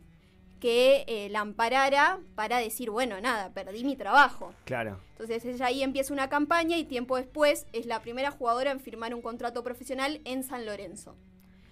que 0.59 1.05
eh, 1.07 1.29
la 1.29 1.39
amparara 1.41 2.19
para 2.35 2.59
decir, 2.59 2.89
bueno, 2.89 3.19
nada, 3.21 3.53
perdí 3.53 3.83
mi 3.83 3.95
trabajo. 3.95 4.53
Claro. 4.65 4.99
Entonces 5.11 5.45
ella 5.45 5.67
ahí 5.67 5.83
empieza 5.83 6.13
una 6.13 6.29
campaña 6.29 6.77
y 6.77 6.83
tiempo 6.83 7.17
después 7.17 7.65
es 7.73 7.85
la 7.85 8.01
primera 8.01 8.31
jugadora 8.31 8.71
en 8.71 8.79
firmar 8.79 9.13
un 9.15 9.21
contrato 9.21 9.63
profesional 9.63 10.21
en 10.25 10.43
San 10.43 10.65
Lorenzo. 10.65 11.15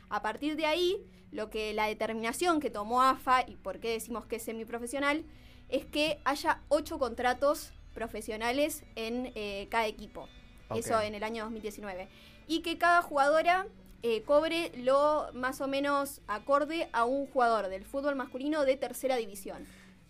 A 0.10 0.22
partir 0.22 0.56
de 0.56 0.66
ahí, 0.66 1.06
lo 1.32 1.50
que 1.50 1.74
la 1.74 1.88
determinación 1.88 2.60
que 2.60 2.70
tomó 2.70 3.02
AFA 3.02 3.44
y 3.48 3.58
por 3.58 3.80
qué 3.80 3.92
decimos 3.92 4.26
que 4.26 4.38
es 4.38 4.44
semiprofesional 4.44 5.26
es 5.70 5.86
que 5.86 6.20
haya 6.24 6.62
ocho 6.70 6.98
contratos 6.98 7.74
profesionales 7.94 8.84
en 8.96 9.32
eh, 9.36 9.68
cada 9.70 9.88
equipo. 9.88 10.30
Eso 10.76 11.00
en 11.02 11.16
el 11.16 11.24
año 11.24 11.44
2019. 11.46 12.08
Y 12.48 12.62
que 12.62 12.78
cada 12.78 13.02
jugadora 13.02 13.68
eh, 14.04 14.22
cobre 14.24 14.72
lo 14.78 15.28
más 15.34 15.60
o 15.62 15.68
menos 15.68 16.22
acorde 16.28 16.88
a 16.94 17.04
un 17.06 17.26
jugador 17.28 17.68
del 17.68 17.84
fútbol 17.86 18.16
masculino 18.16 18.64
de 18.64 18.78
tercera 18.78 19.16
división. 19.18 19.66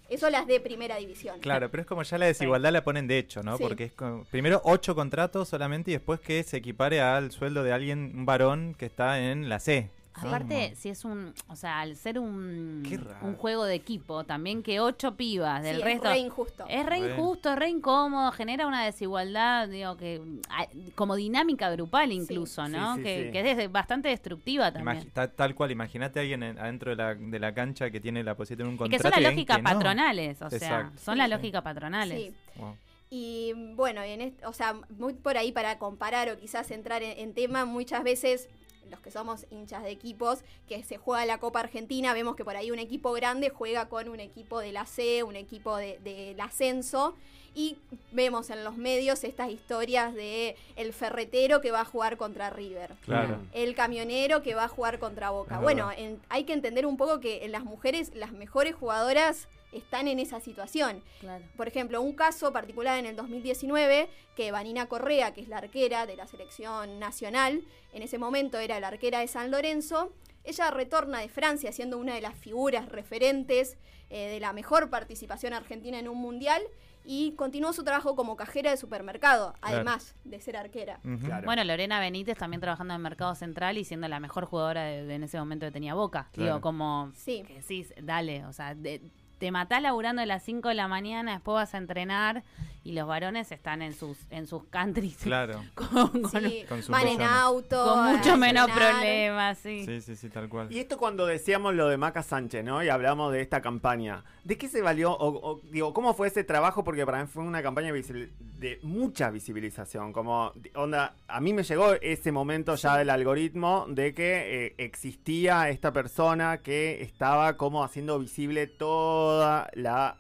Eso 0.10 0.30
las 0.30 0.48
de 0.48 0.60
primera 0.62 0.96
división. 0.98 1.40
Claro, 1.42 1.70
pero 1.70 1.82
es 1.82 1.88
como 1.88 2.02
ya 2.04 2.18
la 2.18 2.28
desigualdad 2.28 2.72
la 2.72 2.84
ponen 2.84 3.08
de 3.08 3.18
hecho, 3.18 3.44
¿no? 3.44 3.58
Sí. 3.58 3.64
Porque 3.64 3.86
es 3.86 3.92
como- 3.92 4.24
primero 4.26 4.62
ocho 4.64 4.96
contratos 4.96 5.50
solamente 5.50 5.92
y 5.92 5.96
después 5.96 6.20
que 6.22 6.44
se 6.44 6.58
equipare 6.58 7.02
al 7.02 7.32
sueldo 7.32 7.62
de 7.64 7.74
alguien, 7.74 8.14
un 8.16 8.26
varón 8.26 8.74
que 8.78 8.86
está 8.86 9.20
en 9.20 9.50
la 9.50 9.60
C. 9.60 9.90
Aparte, 10.20 10.76
si 10.76 10.90
es 10.90 11.06
un, 11.06 11.34
o 11.48 11.56
sea, 11.56 11.80
al 11.80 11.96
ser 11.96 12.18
un, 12.20 12.84
Qué 12.88 12.98
raro. 12.98 13.26
un 13.28 13.36
juego 13.36 13.66
de 13.66 13.76
equipo, 13.76 14.24
también 14.24 14.64
que 14.64 14.80
ocho 14.80 15.16
pibas 15.16 15.62
del 15.64 15.78
Sí, 15.78 15.84
resto. 15.84 16.08
es 16.08 16.14
re 16.14 16.20
injusto. 16.20 16.66
Es 16.68 16.86
re 16.86 17.00
Re. 17.00 17.10
injusto, 17.14 17.50
es 17.54 17.60
re 17.60 17.70
incómodo, 17.70 18.32
genera 18.32 18.66
una 18.68 18.84
desigualdad, 18.86 19.68
digo, 19.68 19.96
que 19.98 20.22
ah, 20.50 20.66
como 20.96 21.16
dinámica 21.16 21.70
grupal 21.70 22.12
incluso, 22.12 22.66
Sí, 22.66 22.72
¿no? 22.72 22.96
sí, 22.96 23.04
que, 23.04 23.26
sí. 23.26 23.32
que 23.32 23.52
es 23.66 23.72
bastante 23.72 24.10
destructiva 24.10 24.72
también. 24.72 25.10
Ta- 25.12 25.28
tal 25.30 25.54
cual, 25.56 25.72
imagínate 25.72 26.20
a 26.20 26.22
alguien 26.24 26.44
en- 26.44 26.58
adentro 26.60 26.92
de 26.92 26.96
la, 26.98 27.16
de 27.16 27.40
la 27.40 27.54
cancha 27.54 27.90
que 27.92 28.00
tiene 28.00 28.24
la 28.24 28.36
posibilidad 28.36 28.66
de 28.68 28.72
un 28.72 28.78
contrato. 28.78 29.04
que 29.04 29.10
son 29.12 29.22
las 29.24 29.32
y 29.32 29.36
lógicas 29.36 29.58
no. 29.58 29.64
patronales, 29.64 30.42
o 30.42 30.50
sea, 30.50 30.58
Exacto. 30.58 31.00
son 31.00 31.14
Sí, 31.14 31.18
las 31.20 31.28
sí. 31.28 31.34
lógicas 31.36 31.62
patronales. 31.62 32.20
Sí. 32.20 32.36
Wow. 32.60 32.76
Y 33.10 33.54
bueno, 33.76 34.02
en 34.04 34.36
o 34.46 34.52
sea, 34.52 34.76
muy 34.98 35.14
por 35.14 35.38
ahí 35.38 35.52
para 35.54 35.78
comparar 35.80 36.30
o 36.30 36.38
quizás 36.38 36.72
entrar 36.72 37.04
en, 37.04 37.18
en 37.20 37.34
tema, 37.34 37.64
muchas 37.66 38.04
veces 38.04 38.50
los 38.90 39.00
que 39.00 39.12
somos 39.12 39.46
hinchas 39.50 39.84
de 39.84 39.90
equipos, 39.92 40.44
que 40.68 40.84
se 40.84 40.98
juega 40.98 41.26
la 41.26 41.40
Copa 41.40 41.60
Argentina, 41.60 42.14
vemos 42.14 42.36
que 42.36 42.44
por 42.46 42.56
ahí 42.56 42.72
un 42.72 42.80
equipo 42.80 43.12
grande 43.14 43.50
juega 43.50 43.90
con 43.90 44.10
un 44.10 44.20
equipo 44.20 44.60
de 44.60 44.72
la 44.72 44.86
C, 44.86 45.24
un 45.24 45.36
equipo 45.36 45.76
de- 45.78 46.00
del 46.00 46.40
ascenso, 46.40 47.16
y 47.58 47.76
vemos 48.12 48.52
en 48.52 48.64
los 48.64 48.78
medios 48.78 49.24
estas 49.24 49.50
historias 49.50 50.14
de 50.14 50.56
el 50.76 50.94
ferretero 50.94 51.60
que 51.60 51.72
va 51.72 51.82
a 51.82 51.86
jugar 51.86 52.16
contra 52.16 52.52
River. 52.52 52.94
Claro. 53.04 53.40
El 53.52 53.74
camionero 53.74 54.44
que 54.44 54.54
va 54.54 54.66
a 54.66 54.68
jugar 54.68 55.00
contra 55.00 55.32
Boca. 55.32 55.56
Es 55.56 55.62
bueno, 55.62 55.92
en- 55.92 56.22
hay 56.30 56.44
que 56.44 56.54
entender 56.54 56.86
un 56.86 56.98
poco 56.98 57.20
que 57.20 57.46
en 57.46 57.52
las 57.52 57.64
mujeres 57.64 58.12
las 58.14 58.32
mejores 58.32 58.76
jugadoras 58.76 59.48
están 59.72 60.08
en 60.08 60.20
esa 60.20 60.40
situación. 60.40 61.02
Claro. 61.20 61.44
Por 61.58 61.68
ejemplo, 61.68 62.00
un 62.00 62.14
caso 62.14 62.54
particular 62.54 63.00
en 63.00 63.08
el 63.08 63.16
2019, 63.16 64.08
que 64.36 64.52
Vanina 64.52 64.86
Correa, 64.86 65.34
que 65.34 65.42
es 65.42 65.48
la 65.48 65.58
arquera 65.58 66.06
de 66.06 66.16
la 66.16 66.28
selección 66.28 67.00
nacional, 67.00 67.64
en 67.92 68.04
ese 68.04 68.20
momento 68.20 68.60
era 68.60 68.80
la 68.80 68.90
arquera 68.90 69.20
de 69.22 69.28
San 69.28 69.50
Lorenzo, 69.50 70.14
ella 70.44 70.70
retorna 70.70 71.20
de 71.22 71.28
Francia 71.30 71.72
siendo 71.72 71.98
una 71.98 72.14
de 72.14 72.22
las 72.22 72.36
figuras 72.36 72.88
referentes 72.90 73.78
eh, 74.10 74.30
de 74.30 74.40
la 74.40 74.54
mejor 74.54 74.90
participación 74.90 75.54
argentina 75.54 76.00
en 76.00 76.08
un 76.08 76.18
mundial 76.20 76.62
y 77.10 77.32
continuó 77.38 77.72
su 77.72 77.86
trabajo 77.86 78.18
como 78.18 78.36
cajera 78.36 78.70
de 78.70 78.76
supermercado, 78.78 79.54
además 79.62 80.14
de 80.26 80.42
ser 80.42 80.58
arquera. 80.58 81.00
Claro. 81.24 81.46
Bueno, 81.46 81.64
Lorena 81.64 82.02
Benítez 82.02 82.38
también 82.38 82.60
trabajando 82.60 82.94
en 82.94 83.02
Mercado 83.02 83.34
Central 83.34 83.78
y 83.78 83.86
siendo 83.86 84.10
la 84.10 84.20
mejor 84.20 84.44
jugadora 84.46 84.84
de, 84.84 85.06
de 85.06 85.16
en 85.16 85.24
ese 85.24 85.40
momento 85.40 85.66
que 85.66 85.72
tenía 85.72 85.94
Boca. 85.94 86.28
Claro. 86.34 86.52
Digo, 86.56 86.62
como 86.62 87.12
Sí. 87.16 87.44
que 87.48 87.62
sí, 87.62 87.88
dale, 88.04 88.46
o 88.46 88.52
sea, 88.52 88.76
de- 88.76 89.02
te 89.38 89.52
matás 89.52 89.82
laburando 89.82 90.22
a 90.22 90.26
las 90.26 90.44
5 90.44 90.68
de 90.70 90.74
la 90.76 90.88
mañana, 90.88 91.32
después 91.34 91.54
vas 91.54 91.74
a 91.76 91.78
entrenar 91.78 92.44
y 92.88 92.94
los 92.94 93.06
varones 93.06 93.52
están 93.52 93.82
en 93.82 93.94
sus 93.94 94.18
en 94.30 94.48
sus 94.48 94.64
countries 94.66 95.18
Claro. 95.18 95.62
con, 95.76 96.22
con- 96.22 96.32
Sí, 96.42 96.64
con 96.70 96.80
sus 96.82 96.90
van 96.90 97.08
en 97.08 97.22
auto. 97.22 97.84
con 97.84 98.16
mucho 98.16 98.38
menos 98.38 98.70
problemas, 98.72 99.58
sí. 99.58 99.84
Sí, 99.86 100.02
sí, 100.02 100.16
sí, 100.16 100.30
tal 100.30 100.48
cual. 100.48 100.72
Y 100.72 100.80
esto 100.80 100.98
cuando 100.98 101.26
decíamos 101.26 101.74
lo 101.76 101.90
de 101.90 101.98
Maca 101.98 102.24
Sánchez, 102.24 102.64
¿no? 102.64 102.82
Y 102.84 102.90
hablamos 102.90 103.34
de 103.34 103.42
esta 103.42 103.62
campaña. 103.62 104.24
¿De 104.46 104.58
qué 104.58 104.70
se 104.70 104.82
valió? 104.82 105.12
O, 105.12 105.28
o, 105.52 105.62
digo, 105.70 105.94
¿cómo 105.94 106.14
fue 106.14 106.28
ese 106.30 106.44
trabajo? 106.46 106.84
Porque 106.86 107.06
para 107.06 107.22
mí 107.22 107.28
fue 107.28 107.44
una 107.44 107.62
campaña 107.62 107.92
de 107.94 108.80
mucha 108.84 109.30
visibilización. 109.32 110.14
Como, 110.14 110.54
onda, 110.76 111.16
a 111.28 111.42
mí 111.42 111.52
me 111.54 111.64
llegó 111.64 111.94
ese 112.02 112.32
momento 112.32 112.76
ya 112.76 112.96
del 112.98 113.10
algoritmo 113.10 113.86
de 113.90 114.14
que 114.14 114.68
eh, 114.68 114.76
existía 114.78 115.70
esta 115.70 115.92
persona 115.92 116.60
que 116.60 117.02
estaba 117.02 117.58
como 117.58 117.84
haciendo 117.84 118.18
visible 118.20 118.68
toda 118.68 119.70
la, 119.74 120.18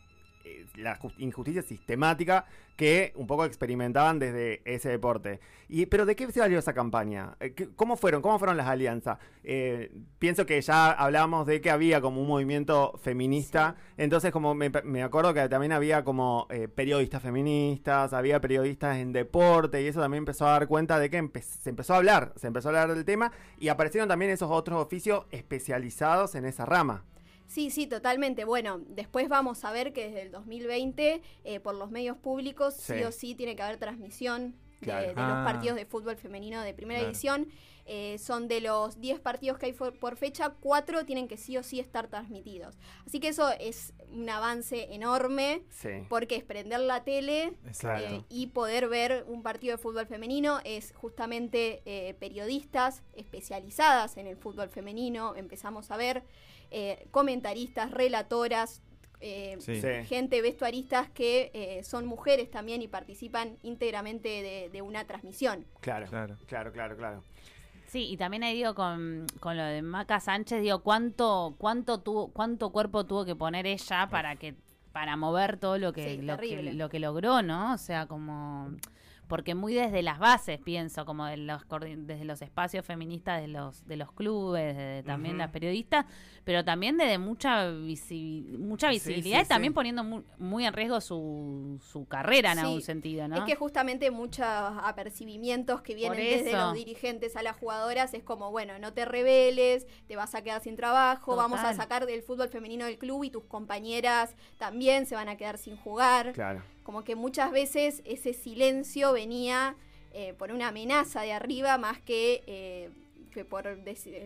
la 0.75 0.97
ju- 0.99 1.13
injusticia 1.17 1.61
sistemática 1.61 2.45
que 2.75 3.11
un 3.15 3.25
poco 3.25 3.43
experimentaban 3.45 4.19
desde 4.19 4.61
ese 4.65 4.89
deporte. 4.89 5.39
Y, 5.67 5.87
pero 5.87 6.05
¿de 6.05 6.15
qué 6.15 6.31
se 6.31 6.39
valió 6.39 6.59
esa 6.59 6.73
campaña? 6.73 7.35
Eh, 7.39 7.53
¿qué- 7.53 7.69
¿Cómo 7.75 7.97
fueron? 7.97 8.21
¿Cómo 8.21 8.37
fueron 8.37 8.55
las 8.55 8.67
alianzas? 8.67 9.17
Eh, 9.43 9.91
pienso 10.19 10.45
que 10.45 10.61
ya 10.61 10.91
hablábamos 10.91 11.47
de 11.47 11.59
que 11.59 11.71
había 11.71 12.01
como 12.01 12.21
un 12.21 12.27
movimiento 12.27 12.93
feminista, 13.01 13.75
entonces 13.97 14.31
como 14.31 14.53
me, 14.53 14.69
me 14.83 15.01
acuerdo 15.01 15.33
que 15.33 15.49
también 15.49 15.71
había 15.71 16.03
como 16.03 16.45
eh, 16.51 16.67
periodistas 16.67 17.23
feministas, 17.23 18.13
había 18.13 18.39
periodistas 18.39 18.97
en 18.97 19.11
deporte 19.11 19.81
y 19.81 19.87
eso 19.87 19.99
también 20.01 20.21
empezó 20.21 20.47
a 20.47 20.51
dar 20.51 20.67
cuenta 20.67 20.99
de 20.99 21.09
que 21.09 21.17
se 21.41 21.69
empezó 21.71 21.95
a 21.95 21.97
hablar, 21.97 22.33
se 22.35 22.45
empezó 22.47 22.67
a 22.69 22.71
hablar 22.79 22.93
del 22.95 23.05
tema 23.05 23.31
y 23.59 23.69
aparecieron 23.69 24.07
también 24.07 24.29
esos 24.29 24.51
otros 24.51 24.79
oficios 24.79 25.25
especializados 25.31 26.35
en 26.35 26.45
esa 26.45 26.65
rama. 26.65 27.03
Sí, 27.47 27.71
sí, 27.71 27.87
totalmente. 27.87 28.43
Bueno, 28.45 28.81
después 28.87 29.29
vamos 29.29 29.63
a 29.65 29.71
ver 29.71 29.93
que 29.93 30.05
desde 30.09 30.21
el 30.23 30.31
2020, 30.31 31.21
eh, 31.45 31.59
por 31.61 31.75
los 31.75 31.89
medios 31.91 32.17
públicos, 32.17 32.73
sí. 32.75 32.93
Sí. 32.97 33.03
o 33.03 33.11
sí 33.11 33.35
tiene 33.35 33.55
que 33.55 33.63
haber 33.63 33.77
transmisión 33.77 34.51
de, 34.81 34.85
Claro. 34.85 35.07
de 35.07 35.13
Ah. 35.15 35.27
los 35.43 35.53
partidos 35.53 35.75
de 35.77 35.85
fútbol 35.85 36.17
femenino 36.17 36.61
de 36.61 36.73
primera 36.73 36.99
Claro. 36.99 37.11
división. 37.11 37.47
Eh, 37.89 38.17
son 38.17 38.49
de 38.49 38.59
los 38.59 38.99
10 38.99 39.19
partidos 39.21 39.57
que 39.57 39.67
hay 39.67 39.73
for- 39.73 39.97
por 39.97 40.17
fecha, 40.17 40.49
4 40.59 41.05
tienen 41.05 41.27
que 41.29 41.37
sí 41.37 41.55
o 41.57 41.63
sí 41.63 41.79
estar 41.79 42.07
transmitidos. 42.09 42.77
Así 43.05 43.19
que 43.21 43.29
eso 43.29 43.49
es 43.59 43.93
un 44.11 44.29
avance 44.29 44.93
enorme. 44.93 45.63
Sí. 45.69 45.89
Porque 46.09 46.35
es 46.35 46.43
prender 46.43 46.81
la 46.81 47.03
tele 47.05 47.53
eh, 47.99 48.21
y 48.29 48.47
poder 48.47 48.89
ver 48.89 49.23
un 49.27 49.41
partido 49.41 49.77
de 49.77 49.81
fútbol 49.81 50.05
femenino 50.05 50.59
es 50.65 50.93
justamente 50.95 51.81
eh, 51.85 52.13
periodistas 52.19 53.03
especializadas 53.15 54.17
en 54.17 54.27
el 54.27 54.35
fútbol 54.37 54.69
femenino, 54.69 55.35
empezamos 55.35 55.89
a 55.91 55.97
ver 55.97 56.23
eh, 56.71 57.07
comentaristas, 57.11 57.91
relatoras, 57.91 58.81
eh. 59.21 59.55
Sí. 59.59 59.81
gente 60.05 60.41
vestuaristas 60.41 61.09
que 61.09 61.49
eh, 61.53 61.83
son 61.83 62.05
mujeres 62.05 62.51
también 62.51 62.81
y 62.81 62.87
participan 62.87 63.57
íntegramente 63.63 64.27
de, 64.43 64.69
de 64.69 64.81
una 64.81 65.05
transmisión. 65.07 65.65
Claro, 65.79 66.07
Claro. 66.07 66.37
claro, 66.45 66.71
claro, 66.73 66.97
claro. 66.97 67.23
Sí, 67.87 68.09
y 68.09 68.17
también 68.17 68.43
ahí 68.43 68.55
digo 68.55 68.75
con, 68.75 69.25
con 69.39 69.55
lo 69.55 69.63
de 69.63 69.81
Maca 69.81 70.19
Sánchez, 70.19 70.61
digo, 70.61 70.79
¿cuánto, 70.79 71.55
cuánto 71.57 71.99
tuvo, 71.99 72.27
cuánto 72.33 72.71
cuerpo 72.71 73.05
tuvo 73.05 73.23
que 73.23 73.35
poner 73.35 73.65
ella 73.65 74.09
para 74.09 74.35
que, 74.35 74.55
para 74.91 75.15
mover 75.15 75.57
todo 75.57 75.77
lo 75.77 75.93
que, 75.93 76.17
Sí, 76.17 76.21
lo 76.21 76.37
que, 76.37 76.73
lo 76.73 76.89
que 76.89 76.99
logró, 76.99 77.41
¿no? 77.41 77.73
O 77.73 77.77
sea, 77.77 78.05
como 78.05 78.71
porque 79.27 79.55
muy 79.55 79.73
desde 79.73 80.01
las 80.01 80.19
bases 80.19 80.59
pienso, 80.59 81.05
como 81.05 81.25
de 81.25 81.37
los 81.37 81.63
desde 82.05 82.25
los 82.25 82.41
espacios 82.41 82.85
feministas 82.85 83.41
de 83.41 83.47
los, 83.47 83.85
de 83.87 83.97
los 83.97 84.11
clubes, 84.13 84.75
de, 84.75 85.03
también 85.03 85.37
las 85.37 85.51
periodistas, 85.51 86.05
pero 86.43 86.63
también 86.63 86.97
desde 86.97 87.17
mucha 87.17 87.69
visi- 87.69 88.57
mucha 88.57 88.89
visibilidad 88.89 89.39
sí, 89.39 89.45
y 89.45 89.47
también 89.49 89.73
sí. 89.73 89.75
poniendo 89.75 90.03
mu- 90.03 90.23
muy, 90.37 90.65
en 90.65 90.73
riesgo 90.73 91.01
su, 91.01 91.79
su 91.91 92.07
carrera 92.07 92.51
en 92.53 92.57
Sí, 92.59 92.63
algún 92.65 92.81
sentido, 92.81 93.27
¿no? 93.27 93.35
Es 93.37 93.43
que 93.43 93.55
justamente 93.55 94.11
muchos 94.11 94.45
apercibimientos 94.47 95.81
que 95.81 95.95
vienen 95.95 96.17
desde 96.19 96.53
los 96.53 96.73
dirigentes 96.73 97.35
a 97.35 97.43
las 97.43 97.57
jugadoras 97.57 98.13
es 98.13 98.23
como, 98.23 98.51
bueno, 98.51 98.79
no 98.79 98.93
te 98.93 99.05
rebeles, 99.05 99.87
te 100.07 100.15
vas 100.15 100.35
a 100.35 100.41
quedar 100.41 100.61
sin 100.61 100.75
trabajo, 100.75 101.35
vamos 101.35 101.59
a 101.59 101.73
sacar 101.73 102.05
del 102.05 102.21
fútbol 102.23 102.49
femenino 102.49 102.85
del 102.85 102.97
club 102.97 103.23
y 103.23 103.29
tus 103.29 103.43
compañeras 103.43 104.35
también 104.57 105.05
se 105.05 105.15
van 105.15 105.29
a 105.29 105.37
quedar 105.37 105.57
sin 105.57 105.75
jugar. 105.77 106.33
Claro. 106.33 106.61
Como 106.87 107.03
que 107.03 107.17
muchas 107.17 107.51
veces 107.51 108.01
ese 108.05 108.31
silencio 108.31 109.11
venía 109.11 109.75
eh, 110.13 110.33
por 110.35 110.53
una 110.53 110.69
amenaza 110.69 111.21
de 111.21 111.33
arriba 111.33 111.77
más 111.77 111.99
que, 111.99 112.45
eh, 112.47 112.89
que 113.33 113.43
por 113.43 113.67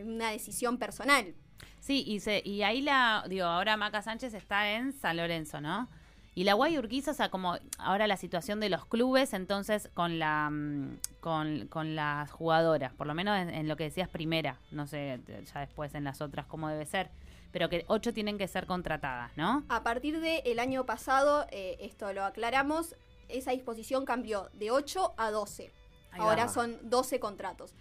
una 0.05 0.29
decisión 0.29 0.77
personal. 0.77 1.33
Sí, 1.79 2.03
y, 2.05 2.19
se, 2.19 2.43
y 2.45 2.61
ahí 2.61 2.81
la, 2.81 3.25
digo, 3.27 3.45
ahora 3.45 3.77
Maca 3.77 4.03
Sánchez 4.03 4.35
está 4.35 4.73
en 4.73 4.93
San 4.93 5.17
Lorenzo, 5.17 5.59
¿no? 5.59 5.89
Y 6.35 6.43
la 6.43 6.53
Guay 6.53 6.77
Urquiza, 6.77 7.09
o 7.09 7.13
sea, 7.15 7.31
como 7.31 7.57
ahora 7.79 8.05
la 8.05 8.15
situación 8.15 8.59
de 8.59 8.69
los 8.69 8.85
clubes, 8.85 9.33
entonces 9.33 9.89
con 9.95 10.19
la 10.19 10.51
mm, 10.51 10.99
con, 11.19 11.65
con 11.65 11.95
las 11.95 12.29
jugadoras, 12.29 12.93
por 12.93 13.07
lo 13.07 13.15
menos 13.15 13.39
en, 13.39 13.49
en 13.49 13.67
lo 13.67 13.75
que 13.75 13.85
decías 13.85 14.07
primera, 14.07 14.59
no 14.69 14.85
sé, 14.85 15.19
ya 15.51 15.61
después 15.61 15.95
en 15.95 16.03
las 16.03 16.21
otras 16.21 16.45
cómo 16.45 16.69
debe 16.69 16.85
ser, 16.85 17.09
pero 17.51 17.69
que 17.69 17.85
ocho 17.87 18.13
tienen 18.13 18.37
que 18.37 18.47
ser 18.47 18.65
contratadas, 18.65 19.35
¿no? 19.35 19.63
A 19.69 19.83
partir 19.83 20.19
del 20.19 20.59
año 20.59 20.85
pasado, 20.85 21.45
eh, 21.51 21.77
esto 21.81 22.11
lo 22.13 22.23
aclaramos, 22.23 22.95
esa 23.29 23.51
disposición 23.51 24.05
cambió 24.05 24.49
de 24.53 24.71
8 24.71 25.13
a 25.17 25.31
12. 25.31 25.71
Ahí 26.11 26.21
Ahora 26.21 26.47
son 26.49 26.77
12 26.89 27.19
contratos. 27.19 27.73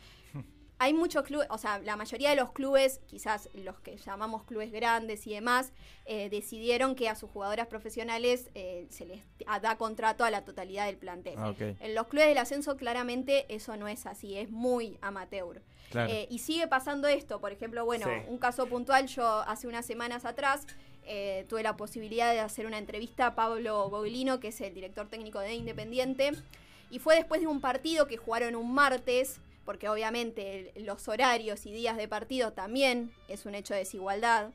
Hay 0.83 0.95
muchos 0.95 1.25
clubes, 1.25 1.47
o 1.51 1.59
sea, 1.59 1.79
la 1.81 1.95
mayoría 1.95 2.31
de 2.31 2.37
los 2.37 2.53
clubes, 2.53 3.03
quizás 3.07 3.51
los 3.53 3.79
que 3.81 3.99
llamamos 3.99 4.45
clubes 4.45 4.73
grandes 4.73 5.27
y 5.27 5.35
demás, 5.35 5.75
eh, 6.07 6.31
decidieron 6.31 6.95
que 6.95 7.11
a 7.11 7.15
sus 7.15 7.29
jugadoras 7.29 7.67
profesionales 7.67 8.49
eh, 8.55 8.87
se 8.89 9.05
les 9.05 9.21
da 9.61 9.77
contrato 9.77 10.25
a 10.25 10.31
la 10.31 10.43
totalidad 10.43 10.87
del 10.87 10.97
plantel. 10.97 11.35
Ah. 11.37 11.53
En 11.59 11.95
los 11.95 12.07
clubes 12.07 12.29
del 12.29 12.39
ascenso 12.39 12.79
claramente 12.79 13.45
eso 13.55 13.77
no 13.77 13.89
es 13.89 14.07
así, 14.07 14.39
es 14.39 14.49
muy 14.49 14.97
amateur. 15.03 15.61
Claro. 15.91 16.11
Eh, 16.11 16.27
y 16.31 16.39
sigue 16.39 16.67
pasando 16.67 17.09
esto, 17.09 17.43
por 17.43 17.53
ejemplo, 17.53 17.85
bueno, 17.85 18.07
Sí. 18.07 18.13
un 18.29 18.39
caso 18.39 18.67
puntual, 18.67 19.07
yo 19.07 19.27
hace 19.47 19.67
unas 19.67 19.85
semanas 19.85 20.25
atrás 20.25 20.67
tuve 21.49 21.63
la 21.63 21.77
posibilidad 21.77 22.33
de 22.33 22.41
hacer 22.41 22.65
una 22.67 22.79
entrevista 22.79 23.27
a 23.27 23.35
Pablo 23.35 23.91
Boglino, 23.91 24.39
que 24.39 24.49
es 24.49 24.61
el 24.63 24.73
director 24.73 25.09
técnico 25.09 25.41
de 25.41 25.55
Independiente, 25.55 26.31
y 26.89 27.01
fue 27.01 27.17
después 27.17 27.41
de 27.41 27.49
un 27.49 27.61
partido 27.61 28.07
que 28.07 28.17
jugaron 28.17 28.55
un 28.55 28.73
martes, 28.73 29.41
porque 29.65 29.89
obviamente 29.89 30.73
el- 30.75 30.85
los 30.87 31.09
horarios 31.09 31.67
y 31.67 31.73
días 31.73 31.97
de 31.97 32.09
partido 32.09 32.53
también 32.53 33.13
es 33.29 33.47
un 33.47 33.55
hecho 33.55 33.75
de 33.75 33.81
desigualdad, 33.81 34.51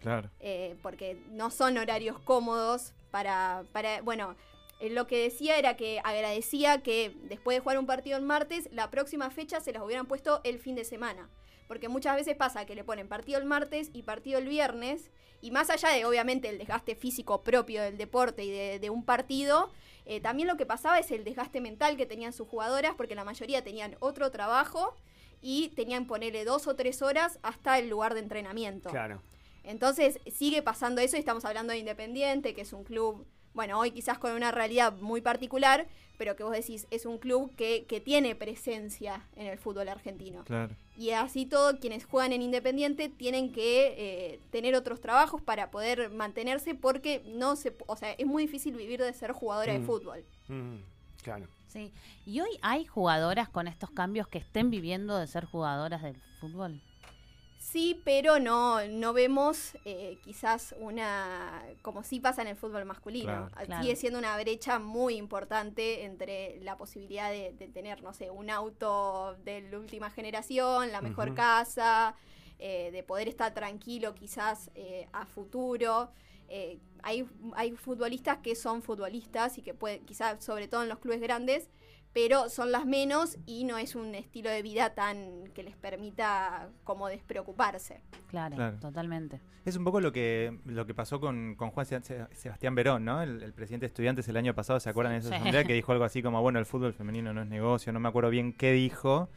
Claro. 0.00 0.30
eh, 0.40 0.76
porque 0.82 1.18
no 1.30 1.50
son 1.50 1.76
horarios 1.78 2.18
cómodos 2.20 2.92
para, 3.10 3.64
para 3.72 4.00
bueno, 4.02 4.36
eh, 4.80 4.88
lo 4.90 5.06
que 5.06 5.18
decía 5.22 5.58
era 5.58 5.76
que 5.76 6.00
agradecía 6.04 6.82
que 6.82 7.14
después 7.24 7.56
de 7.56 7.60
jugar 7.60 7.78
un 7.78 7.86
partido 7.86 8.16
el 8.16 8.24
martes, 8.24 8.68
la 8.72 8.90
próxima 8.90 9.30
fecha 9.30 9.60
se 9.60 9.72
las 9.72 9.82
hubieran 9.82 10.06
puesto 10.06 10.40
el 10.44 10.58
fin 10.58 10.74
de 10.74 10.84
semana. 10.84 11.28
Porque 11.70 11.88
muchas 11.88 12.16
veces 12.16 12.34
pasa 12.34 12.66
que 12.66 12.74
le 12.74 12.82
ponen 12.82 13.06
partido 13.06 13.38
el 13.38 13.44
martes 13.44 13.90
y 13.92 14.02
partido 14.02 14.40
el 14.40 14.48
viernes, 14.48 15.08
y 15.40 15.52
más 15.52 15.70
allá 15.70 15.90
de 15.90 16.04
obviamente 16.04 16.48
el 16.48 16.58
desgaste 16.58 16.96
físico 16.96 17.44
propio 17.44 17.80
del 17.80 17.96
deporte 17.96 18.42
y 18.42 18.50
de, 18.50 18.80
de 18.80 18.90
un 18.90 19.04
partido, 19.04 19.70
eh, 20.04 20.20
también 20.20 20.48
lo 20.48 20.56
que 20.56 20.66
pasaba 20.66 20.98
es 20.98 21.12
el 21.12 21.22
desgaste 21.22 21.60
mental 21.60 21.96
que 21.96 22.06
tenían 22.06 22.32
sus 22.32 22.48
jugadoras, 22.48 22.94
porque 22.96 23.14
la 23.14 23.22
mayoría 23.22 23.62
tenían 23.62 23.94
otro 24.00 24.32
trabajo 24.32 24.96
y 25.40 25.68
tenían 25.76 26.08
ponerle 26.08 26.44
dos 26.44 26.66
o 26.66 26.74
tres 26.74 27.02
horas 27.02 27.38
hasta 27.42 27.78
el 27.78 27.88
lugar 27.88 28.14
de 28.14 28.20
entrenamiento. 28.20 28.90
Claro. 28.90 29.22
Entonces 29.62 30.18
sigue 30.26 30.62
pasando 30.62 31.00
eso 31.00 31.16
y 31.16 31.20
estamos 31.20 31.44
hablando 31.44 31.72
de 31.72 31.78
Independiente, 31.78 32.52
que 32.52 32.62
es 32.62 32.72
un 32.72 32.82
club, 32.82 33.28
bueno, 33.54 33.78
hoy 33.78 33.90
quizás 33.90 34.18
con 34.18 34.32
una 34.32 34.50
realidad 34.50 34.92
muy 35.00 35.20
particular, 35.20 35.86
pero 36.18 36.36
que 36.36 36.42
vos 36.44 36.52
decís 36.52 36.86
es 36.90 37.06
un 37.06 37.18
club 37.18 37.54
que, 37.56 37.84
que 37.86 38.00
tiene 38.00 38.34
presencia 38.34 39.24
en 39.36 39.46
el 39.46 39.58
fútbol 39.58 39.88
argentino. 39.88 40.44
Claro. 40.44 40.74
Y 40.96 41.10
así 41.12 41.46
todo, 41.46 41.78
quienes 41.80 42.04
juegan 42.04 42.32
en 42.32 42.42
Independiente 42.42 43.08
tienen 43.08 43.52
que 43.52 43.94
eh, 43.96 44.40
tener 44.50 44.74
otros 44.74 45.00
trabajos 45.00 45.40
para 45.40 45.70
poder 45.70 46.10
mantenerse 46.10 46.74
porque 46.74 47.22
no 47.26 47.56
se, 47.56 47.74
o 47.86 47.96
sea, 47.96 48.12
es 48.12 48.26
muy 48.26 48.42
difícil 48.44 48.74
vivir 48.74 49.00
de 49.00 49.12
ser 49.14 49.32
jugadora 49.32 49.72
de 49.72 49.78
Mm. 49.78 49.86
fútbol. 49.86 50.24
Mm, 50.48 50.76
claro. 51.22 51.46
Sí. 51.68 51.90
¿Y 52.26 52.40
hoy 52.40 52.50
hay 52.60 52.84
jugadoras 52.84 53.48
con 53.48 53.66
estos 53.68 53.90
cambios 53.90 54.28
que 54.28 54.38
estén 54.38 54.70
viviendo 54.70 55.16
de 55.16 55.26
ser 55.26 55.44
jugadoras 55.46 56.02
del 56.02 56.16
fútbol? 56.40 56.82
Sí, 57.60 58.00
pero 58.06 58.38
no, 58.38 58.82
no 58.88 59.12
vemos 59.12 59.76
eh, 59.84 60.18
quizás 60.24 60.74
una, 60.80 61.62
como 61.82 62.02
sí 62.02 62.18
pasa 62.18 62.40
en 62.40 62.48
el 62.48 62.56
fútbol 62.56 62.86
masculino. 62.86 63.26
Claro. 63.26 63.50
Ah, 63.54 63.64
Claro. 63.66 63.82
Sigue 63.82 63.96
siendo 63.96 64.18
una 64.18 64.34
brecha 64.38 64.78
muy 64.78 65.16
importante 65.16 66.04
entre 66.04 66.58
la 66.62 66.78
posibilidad 66.78 67.30
de, 67.30 67.52
de 67.52 67.68
tener, 67.68 68.02
no 68.02 68.14
sé, 68.14 68.30
un 68.30 68.48
auto 68.48 69.36
de 69.44 69.60
la 69.70 69.78
última 69.78 70.10
generación, 70.10 70.90
la 70.90 71.02
mejor 71.02 71.34
casa, 71.34 72.16
eh, 72.58 72.90
de 72.92 73.02
poder 73.02 73.28
estar 73.28 73.52
tranquilo 73.52 74.14
quizás 74.14 74.70
eh, 74.74 75.06
a 75.12 75.26
futuro. 75.26 76.10
Eh, 76.48 76.78
hay, 77.02 77.26
hay 77.54 77.72
futbolistas 77.72 78.38
que 78.38 78.54
son 78.54 78.82
futbolistas 78.82 79.58
y 79.58 79.62
que 79.62 79.74
pueden, 79.74 80.04
quizás 80.06 80.42
sobre 80.42 80.66
todo 80.66 80.82
en 80.82 80.88
los 80.88 80.98
clubes 80.98 81.20
grandes, 81.20 81.68
pero 82.12 82.48
son 82.48 82.72
las 82.72 82.86
menos 82.86 83.38
y 83.46 83.64
no 83.64 83.78
es 83.78 83.94
un 83.94 84.14
estilo 84.14 84.50
de 84.50 84.62
vida 84.62 84.94
tan 84.94 85.44
que 85.54 85.62
les 85.62 85.76
permita 85.76 86.68
como 86.84 87.08
despreocuparse. 87.08 88.00
Claro, 88.28 88.56
Claro. 88.56 88.78
totalmente. 88.78 89.40
Es 89.64 89.76
un 89.76 89.84
poco 89.84 90.00
lo 90.00 90.10
que 90.12 90.58
lo 90.64 90.86
que 90.86 90.94
pasó 90.94 91.20
con, 91.20 91.54
con 91.54 91.70
Juan 91.70 91.86
Se- 91.86 92.00
Se- 92.02 92.26
Sebastián 92.32 92.74
Verón, 92.74 93.04
¿no? 93.04 93.22
El, 93.22 93.42
el 93.42 93.52
presidente 93.52 93.84
de 93.84 93.88
estudiantes 93.88 94.26
el 94.28 94.36
año 94.36 94.54
pasado, 94.54 94.80
¿se 94.80 94.88
acuerdan 94.90 95.12
de 95.14 95.18
esa 95.20 95.28
Sí. 95.28 95.34
asamblea? 95.34 95.64
Que 95.64 95.74
dijo 95.74 95.92
algo 95.92 96.04
así 96.04 96.22
como, 96.22 96.40
bueno, 96.42 96.58
el 96.58 96.66
fútbol 96.66 96.92
femenino 96.94 97.32
no 97.32 97.42
es 97.42 97.48
negocio, 97.48 97.92
no 97.92 98.00
me 98.00 98.08
acuerdo 98.08 98.30
bien 98.30 98.52
qué 98.52 98.72
dijo. 98.72 99.28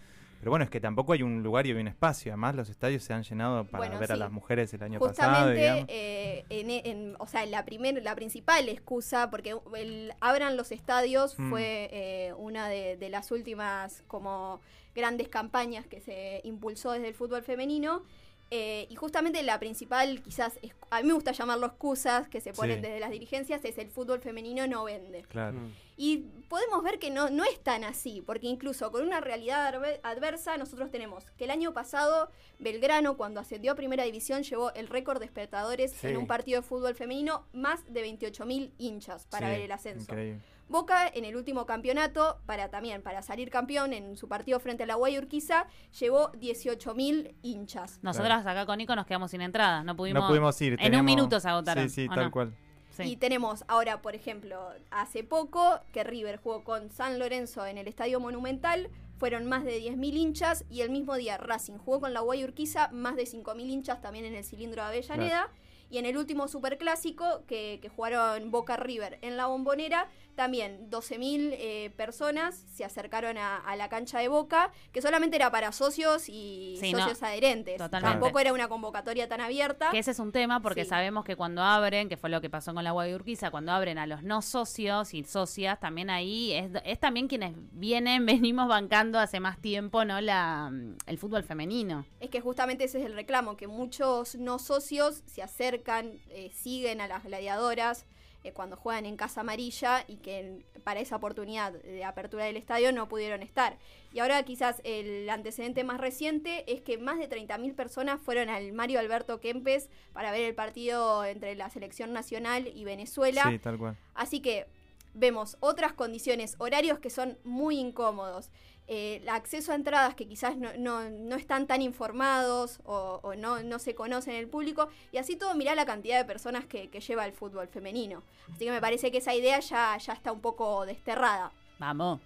Pero 0.44 0.52
bueno, 0.52 0.66
es 0.66 0.70
que 0.70 0.82
tampoco 0.82 1.14
hay 1.14 1.24
un 1.24 1.42
lugar 1.42 1.66
y 1.68 1.72
un 1.72 1.88
espacio. 1.88 2.34
Además, 2.34 2.54
los 2.56 2.68
estadios 2.68 3.02
se 3.02 3.14
han 3.14 3.24
llenado 3.24 3.64
para 3.64 3.78
Bueno, 3.86 3.98
ver 3.98 4.12
a 4.12 4.18
las 4.18 4.30
mujeres 4.30 4.74
el 4.74 4.84
año 4.84 5.00
pasado. 5.00 5.30
Justamente, 5.32 5.62
digamos. 5.62 5.86
eh, 5.88 6.44
en, 6.50 6.70
en- 6.70 7.16
o 7.18 7.28
sea, 7.28 7.46
la 7.46 7.64
primer, 7.64 8.04
la 8.04 8.14
principal 8.14 8.68
excusa, 8.68 9.30
porque 9.32 9.56
el 9.78 10.12
abran 10.20 10.58
los 10.58 10.74
estadios 10.74 11.40
Mm. 11.40 11.50
fue 11.50 11.90
eh, 11.94 12.34
una 12.38 12.68
de, 12.68 12.98
de 12.98 13.08
las 13.10 13.32
últimas 13.32 14.04
como 14.08 14.60
grandes 14.94 15.30
campañas 15.30 15.88
que 15.88 16.02
se 16.02 16.42
impulsó 16.44 16.92
desde 16.92 17.08
el 17.08 17.14
fútbol 17.16 17.42
femenino. 17.42 18.04
Eh, 18.52 18.86
y 18.90 18.96
justamente 18.96 19.42
la 19.44 19.60
principal, 19.60 20.22
quizás, 20.22 20.60
es- 20.62 20.74
a 20.92 21.02
mí 21.02 21.08
me 21.08 21.14
gusta 21.14 21.32
llamarlo 21.32 21.66
excusas 21.68 22.28
que 22.28 22.40
se 22.42 22.54
ponen 22.54 22.78
Sí. 22.78 22.82
desde 22.84 23.00
las 23.00 23.10
dirigencias, 23.10 23.64
es 23.66 23.78
el 23.78 23.90
fútbol 23.90 24.20
femenino 24.20 24.68
no 24.68 24.84
vende. 24.84 25.24
Claro. 25.24 25.60
Mm. 25.60 25.72
Y 25.98 26.18
podemos 26.50 26.84
ver 26.84 26.98
que 27.00 27.10
no, 27.12 27.30
no 27.30 27.44
es 27.44 27.60
tan 27.62 27.84
así, 27.84 28.22
porque 28.26 28.48
incluso 28.48 28.92
con 28.92 29.04
una 29.04 29.22
realidad 29.22 29.74
adver- 29.74 30.00
adversa, 30.04 30.58
nosotros 30.58 30.90
tenemos 30.92 31.24
que 31.38 31.46
el 31.46 31.52
año 31.52 31.74
pasado 31.74 32.30
Belgrano, 32.60 33.18
cuando 33.18 33.40
ascendió 33.40 33.72
a 33.72 33.76
Primera 33.76 34.04
División, 34.04 34.44
llevó 34.44 34.72
el 34.74 34.88
récord 34.88 35.20
de 35.20 35.26
espectadores 35.26 35.92
Sí. 35.92 36.08
en 36.08 36.18
un 36.18 36.28
partido 36.28 36.62
de 36.62 36.68
fútbol 36.68 36.96
femenino, 36.96 37.46
más 37.54 37.82
de 37.92 38.02
28.000 38.02 38.72
hinchas 38.78 39.26
para 39.28 39.48
Sí, 39.48 39.54
ver 39.54 39.62
el 39.62 39.72
ascenso. 39.72 40.04
Increíble. 40.12 40.42
Boca 40.74 41.08
en 41.08 41.24
el 41.24 41.36
último 41.36 41.68
campeonato, 41.68 42.40
para 42.48 42.70
también 42.70 43.04
para 43.04 43.22
salir 43.22 43.52
campeón 43.52 43.94
en 43.94 44.18
su 44.18 44.28
partido 44.28 44.60
frente 44.60 44.82
a 44.82 44.86
la 44.88 44.96
Guayurquiza, 44.96 45.68
llevó 46.00 46.32
18.000 46.32 47.36
hinchas. 47.44 48.00
Nosotras 48.02 48.44
acá 48.44 48.66
con 48.66 48.80
Nico 48.80 48.96
nos 48.96 49.06
quedamos 49.06 49.30
sin 49.30 49.42
entrada. 49.42 49.84
No 49.84 49.96
pudimos, 49.96 50.24
no 50.24 50.28
pudimos 50.30 50.60
ir. 50.64 50.76
En 50.80 50.96
un 50.96 51.06
minuto 51.06 51.40
se 51.40 51.48
agotaron. 51.48 51.88
Sí, 51.88 52.08
sí, 52.08 52.08
¿o 52.12 52.16
tal 52.16 52.26
no? 52.26 52.32
cual. 52.32 52.56
Sí. 52.90 53.04
Y 53.04 53.18
tenemos 53.18 53.64
ahora, 53.68 54.02
por 54.02 54.16
ejemplo, 54.16 54.68
hace 54.90 55.24
poco 55.24 55.80
que 55.92 56.04
River 56.04 56.38
jugó 56.38 56.64
con 56.64 56.90
San 56.90 57.20
Lorenzo 57.20 57.68
en 57.68 57.78
el 57.78 57.88
Estadio 57.88 58.20
Monumental, 58.20 58.90
fueron 59.20 59.46
más 59.46 59.64
de 59.64 59.80
10.000 59.80 60.16
hinchas 60.16 60.66
y 60.72 60.82
el 60.82 60.90
mismo 60.90 61.16
día 61.18 61.38
Racing 61.38 61.78
jugó 61.78 62.02
con 62.02 62.16
la 62.16 62.22
Guayurquiza, 62.22 62.90
más 62.92 63.16
de 63.16 63.26
5.000 63.26 63.70
hinchas 63.70 64.02
también 64.02 64.26
en 64.26 64.34
el 64.34 64.44
cilindro 64.44 64.82
de 64.82 64.88
Avellaneda. 64.88 65.52
Y 65.94 66.00
en 66.00 66.08
el 66.08 66.18
último 66.18 66.48
superclásico 66.48 67.44
que, 67.46 67.78
que 67.80 67.88
jugaron 67.88 68.50
Boca 68.50 68.78
River 68.78 69.20
en 69.22 69.38
la 69.38 69.46
bombonera, 69.46 70.08
también 70.34 70.90
12.000 70.90 71.50
eh, 71.54 71.92
personas 71.96 72.56
se 72.74 72.84
acercaron 72.84 73.38
a, 73.38 73.58
a 73.58 73.76
la 73.76 73.90
cancha 73.90 74.18
de 74.18 74.28
Boca, 74.28 74.72
que 74.92 75.04
solamente 75.04 75.36
era 75.36 75.52
para 75.52 75.72
socios 75.72 76.30
y 76.30 76.78
Sí, 76.80 76.92
no, 76.94 76.98
socios 77.00 77.22
adherentes. 77.22 77.78
totalmente. 77.78 78.12
Tampoco 78.20 78.40
era 78.40 78.52
una 78.54 78.68
convocatoria 78.68 79.30
tan 79.30 79.40
abierta. 79.42 79.92
Que 79.92 80.00
ese 80.00 80.10
es 80.10 80.18
un 80.18 80.32
tema 80.32 80.62
porque 80.62 80.84
Sí. 80.84 80.90
sabemos 80.90 81.24
que 81.26 81.36
cuando 81.36 81.62
abren, 81.62 82.10
que 82.10 82.18
fue 82.18 82.32
lo 82.32 82.42
que 82.42 82.50
pasó 82.50 82.74
con 82.74 82.84
la 82.84 82.90
Guayurquiza, 82.92 83.52
cuando 83.52 83.72
abren 83.72 84.00
a 84.00 84.08
los 84.08 84.24
no 84.24 84.42
socios 84.42 85.14
y 85.14 85.24
socias, 85.24 85.80
también 85.80 86.10
ahí 86.10 86.54
es, 86.54 86.72
es 86.86 87.00
también 87.00 87.28
quienes 87.28 87.54
vienen, 87.72 88.26
venimos 88.54 88.68
bancando 88.68 89.20
hace 89.20 89.40
más 89.40 89.60
tiempo, 89.62 90.04
¿no? 90.06 90.20
La, 90.22 90.72
el 91.06 91.18
fútbol 91.20 91.44
femenino. 91.44 92.08
Es 92.20 92.32
que 92.32 92.42
justamente 92.42 92.86
ese 92.86 93.00
es 93.00 93.06
el 93.06 93.14
reclamo, 93.14 93.56
que 93.58 93.68
muchos 93.68 94.34
no 94.38 94.58
socios 94.58 95.22
se 95.28 95.44
acercan, 95.44 95.83
eh, 95.88 96.52
siguen 96.54 97.02
a 97.02 97.08
las 97.08 97.24
gladiadoras 97.24 98.06
eh, 98.44 98.52
cuando 98.52 98.76
juegan 98.76 99.06
en 99.06 99.16
Casa 99.16 99.42
Amarilla 99.42 100.04
y 100.08 100.18
que 100.18 100.40
en- 100.40 100.66
para 100.84 101.00
esa 101.00 101.16
oportunidad 101.16 101.72
de 101.72 102.04
apertura 102.04 102.44
del 102.44 102.58
estadio 102.58 102.92
no 102.92 103.08
pudieron 103.08 103.42
estar. 103.42 103.78
Y 104.12 104.20
ahora 104.20 104.44
quizás 104.44 104.82
el 104.84 105.30
antecedente 105.30 105.84
más 105.86 106.00
reciente 106.00 106.66
es 106.72 106.82
que 106.82 106.98
más 106.98 107.18
de 107.20 107.30
30.000 107.30 107.74
personas 107.74 108.20
fueron 108.22 108.50
al 108.50 108.74
Mario 108.74 109.00
Alberto 109.00 109.40
Kempes 109.40 109.90
para 110.12 110.32
ver 110.32 110.42
el 110.42 110.56
partido 110.56 111.24
entre 111.24 111.56
la 111.56 111.70
selección 111.70 112.12
nacional 112.12 112.68
y 112.68 112.84
Venezuela. 112.84 113.50
Sí, 113.50 113.60
tal 113.60 113.78
cual. 113.78 113.98
Así 114.14 114.42
que 114.42 114.66
vemos 115.14 115.56
otras 115.62 115.94
condiciones, 115.94 116.56
horarios 116.58 117.00
que 117.00 117.10
son 117.12 117.38
muy 117.46 117.78
incómodos, 117.80 118.50
eh, 118.88 119.20
el 119.22 119.30
acceso 119.30 119.72
a 119.72 119.76
entradas 119.76 120.14
que 120.16 120.28
quizás 120.28 120.58
no, 120.58 120.70
no- 120.78 121.10
no 121.10 121.36
están 121.36 121.68
tan 121.68 121.82
informados 121.82 122.80
o, 122.86 123.34
no, 123.38 123.64
no 123.64 123.80
se 123.80 123.96
conocen 123.96 124.34
en 124.34 124.40
el 124.42 124.48
público, 124.48 124.90
y 125.12 125.18
así 125.18 125.36
todo 125.36 125.56
mirá 125.56 125.74
la 125.76 125.86
cantidad 125.86 126.18
de 126.18 126.26
personas 126.26 126.66
que, 126.66 126.90
que 126.90 127.00
lleva 127.00 127.26
el 127.26 127.34
fútbol 127.34 127.68
femenino. 127.68 128.24
Así 128.54 128.66
que 128.66 128.72
me 128.72 128.82
parece 128.82 129.12
que 129.12 129.20
esa 129.20 129.34
idea 129.34 129.60
ya, 129.60 129.98
ya 129.98 130.14
está 130.14 130.32
un 130.32 130.42
poco 130.42 130.86
desterrada. 130.86 131.52
Vamos. 131.80 132.20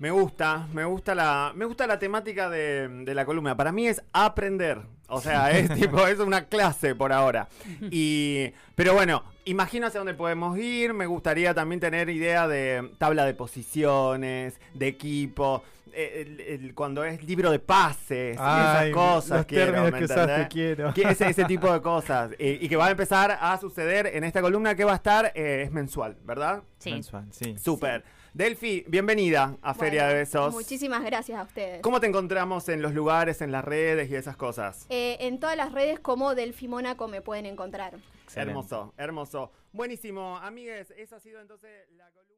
Me 0.00 0.10
gusta, 0.10 0.66
me 0.72 0.84
gusta 0.84 1.14
la, 1.14 1.52
me 1.54 1.64
gusta 1.66 1.86
la 1.86 1.98
temática 1.98 2.48
de, 2.50 2.88
de 3.04 3.14
la 3.14 3.24
columna. 3.26 3.56
Para 3.56 3.70
mí 3.70 3.86
es 3.86 4.02
aprender. 4.12 4.80
O 5.08 5.20
sea, 5.20 5.50
es 5.50 5.72
tipo, 5.74 6.06
es 6.06 6.18
una 6.20 6.46
clase 6.46 6.94
por 6.94 7.12
ahora. 7.12 7.48
Y, 7.90 8.50
pero 8.74 8.94
bueno, 8.94 9.22
imagino 9.44 9.86
hacia 9.86 10.00
dónde 10.00 10.14
podemos 10.14 10.56
ir. 10.58 10.94
Me 10.94 11.04
gustaría 11.06 11.52
también 11.52 11.80
tener 11.80 12.08
idea 12.08 12.48
de 12.48 12.90
tabla 12.98 13.24
de 13.26 13.34
posiciones, 13.34 14.58
de 14.74 14.88
equipo. 14.88 15.62
eh, 15.92 16.24
el- 16.24 16.40
el- 16.40 16.74
cuando 16.74 17.02
es 17.04 17.22
libro 17.24 17.50
de 17.50 17.58
pases 17.58 18.36
y 18.36 18.40
Ay, 18.40 18.90
esas 18.90 18.94
cosas. 18.94 19.36
los 19.38 19.46
quiero, 19.46 19.64
términos 19.72 19.92
¿me 19.92 19.98
que 19.98 20.04
usaste, 20.04 20.48
quiero. 20.48 20.94
Que 20.94 21.02
ese, 21.02 21.28
ese 21.28 21.44
tipo 21.44 21.70
de 21.72 21.82
cosas. 21.82 22.30
Eh, 22.38 22.58
y 22.60 22.68
que 22.68 22.76
va 22.76 22.86
a 22.86 22.90
empezar 22.92 23.36
a 23.38 23.58
suceder 23.58 24.06
en 24.06 24.24
esta 24.24 24.40
columna 24.40 24.74
que 24.76 24.84
va 24.84 24.92
a 24.92 24.96
estar, 24.96 25.32
eh, 25.34 25.62
es 25.64 25.72
mensual, 25.72 26.16
¿verdad? 26.24 26.62
Sí. 26.78 26.92
Mensual, 26.92 27.26
sí. 27.32 27.58
Súper. 27.58 28.04
Delphi, 28.32 28.84
bienvenida 28.86 29.56
a 29.60 29.74
Feria 29.74 30.02
Bueno, 30.02 30.14
de 30.14 30.20
Besos. 30.20 30.54
Muchísimas 30.54 31.02
gracias 31.02 31.36
a 31.36 31.42
ustedes. 31.42 31.82
¿Cómo 31.82 31.98
te 31.98 32.06
encontramos 32.06 32.68
en 32.68 32.80
los 32.80 32.94
lugares, 32.94 33.42
en 33.42 33.50
las 33.50 33.64
redes 33.64 34.08
y 34.08 34.14
esas 34.14 34.36
cosas? 34.36 34.86
Eh, 34.88 35.16
en 35.20 35.40
todas 35.40 35.56
las 35.56 35.72
redes 35.72 35.98
como 35.98 36.36
Delfi 36.36 36.68
Mónaco 36.68 37.08
me 37.08 37.22
pueden 37.22 37.44
encontrar. 37.46 37.94
Excelente. 38.22 38.50
Hermoso, 38.50 38.94
hermoso. 38.96 39.52
Buenísimo, 39.72 40.36
amigues. 40.38 40.92
Esa 40.96 41.16
ha 41.16 41.20
sido 41.20 41.40
entonces 41.40 41.70
la 41.96 42.08
columna. 42.10 42.29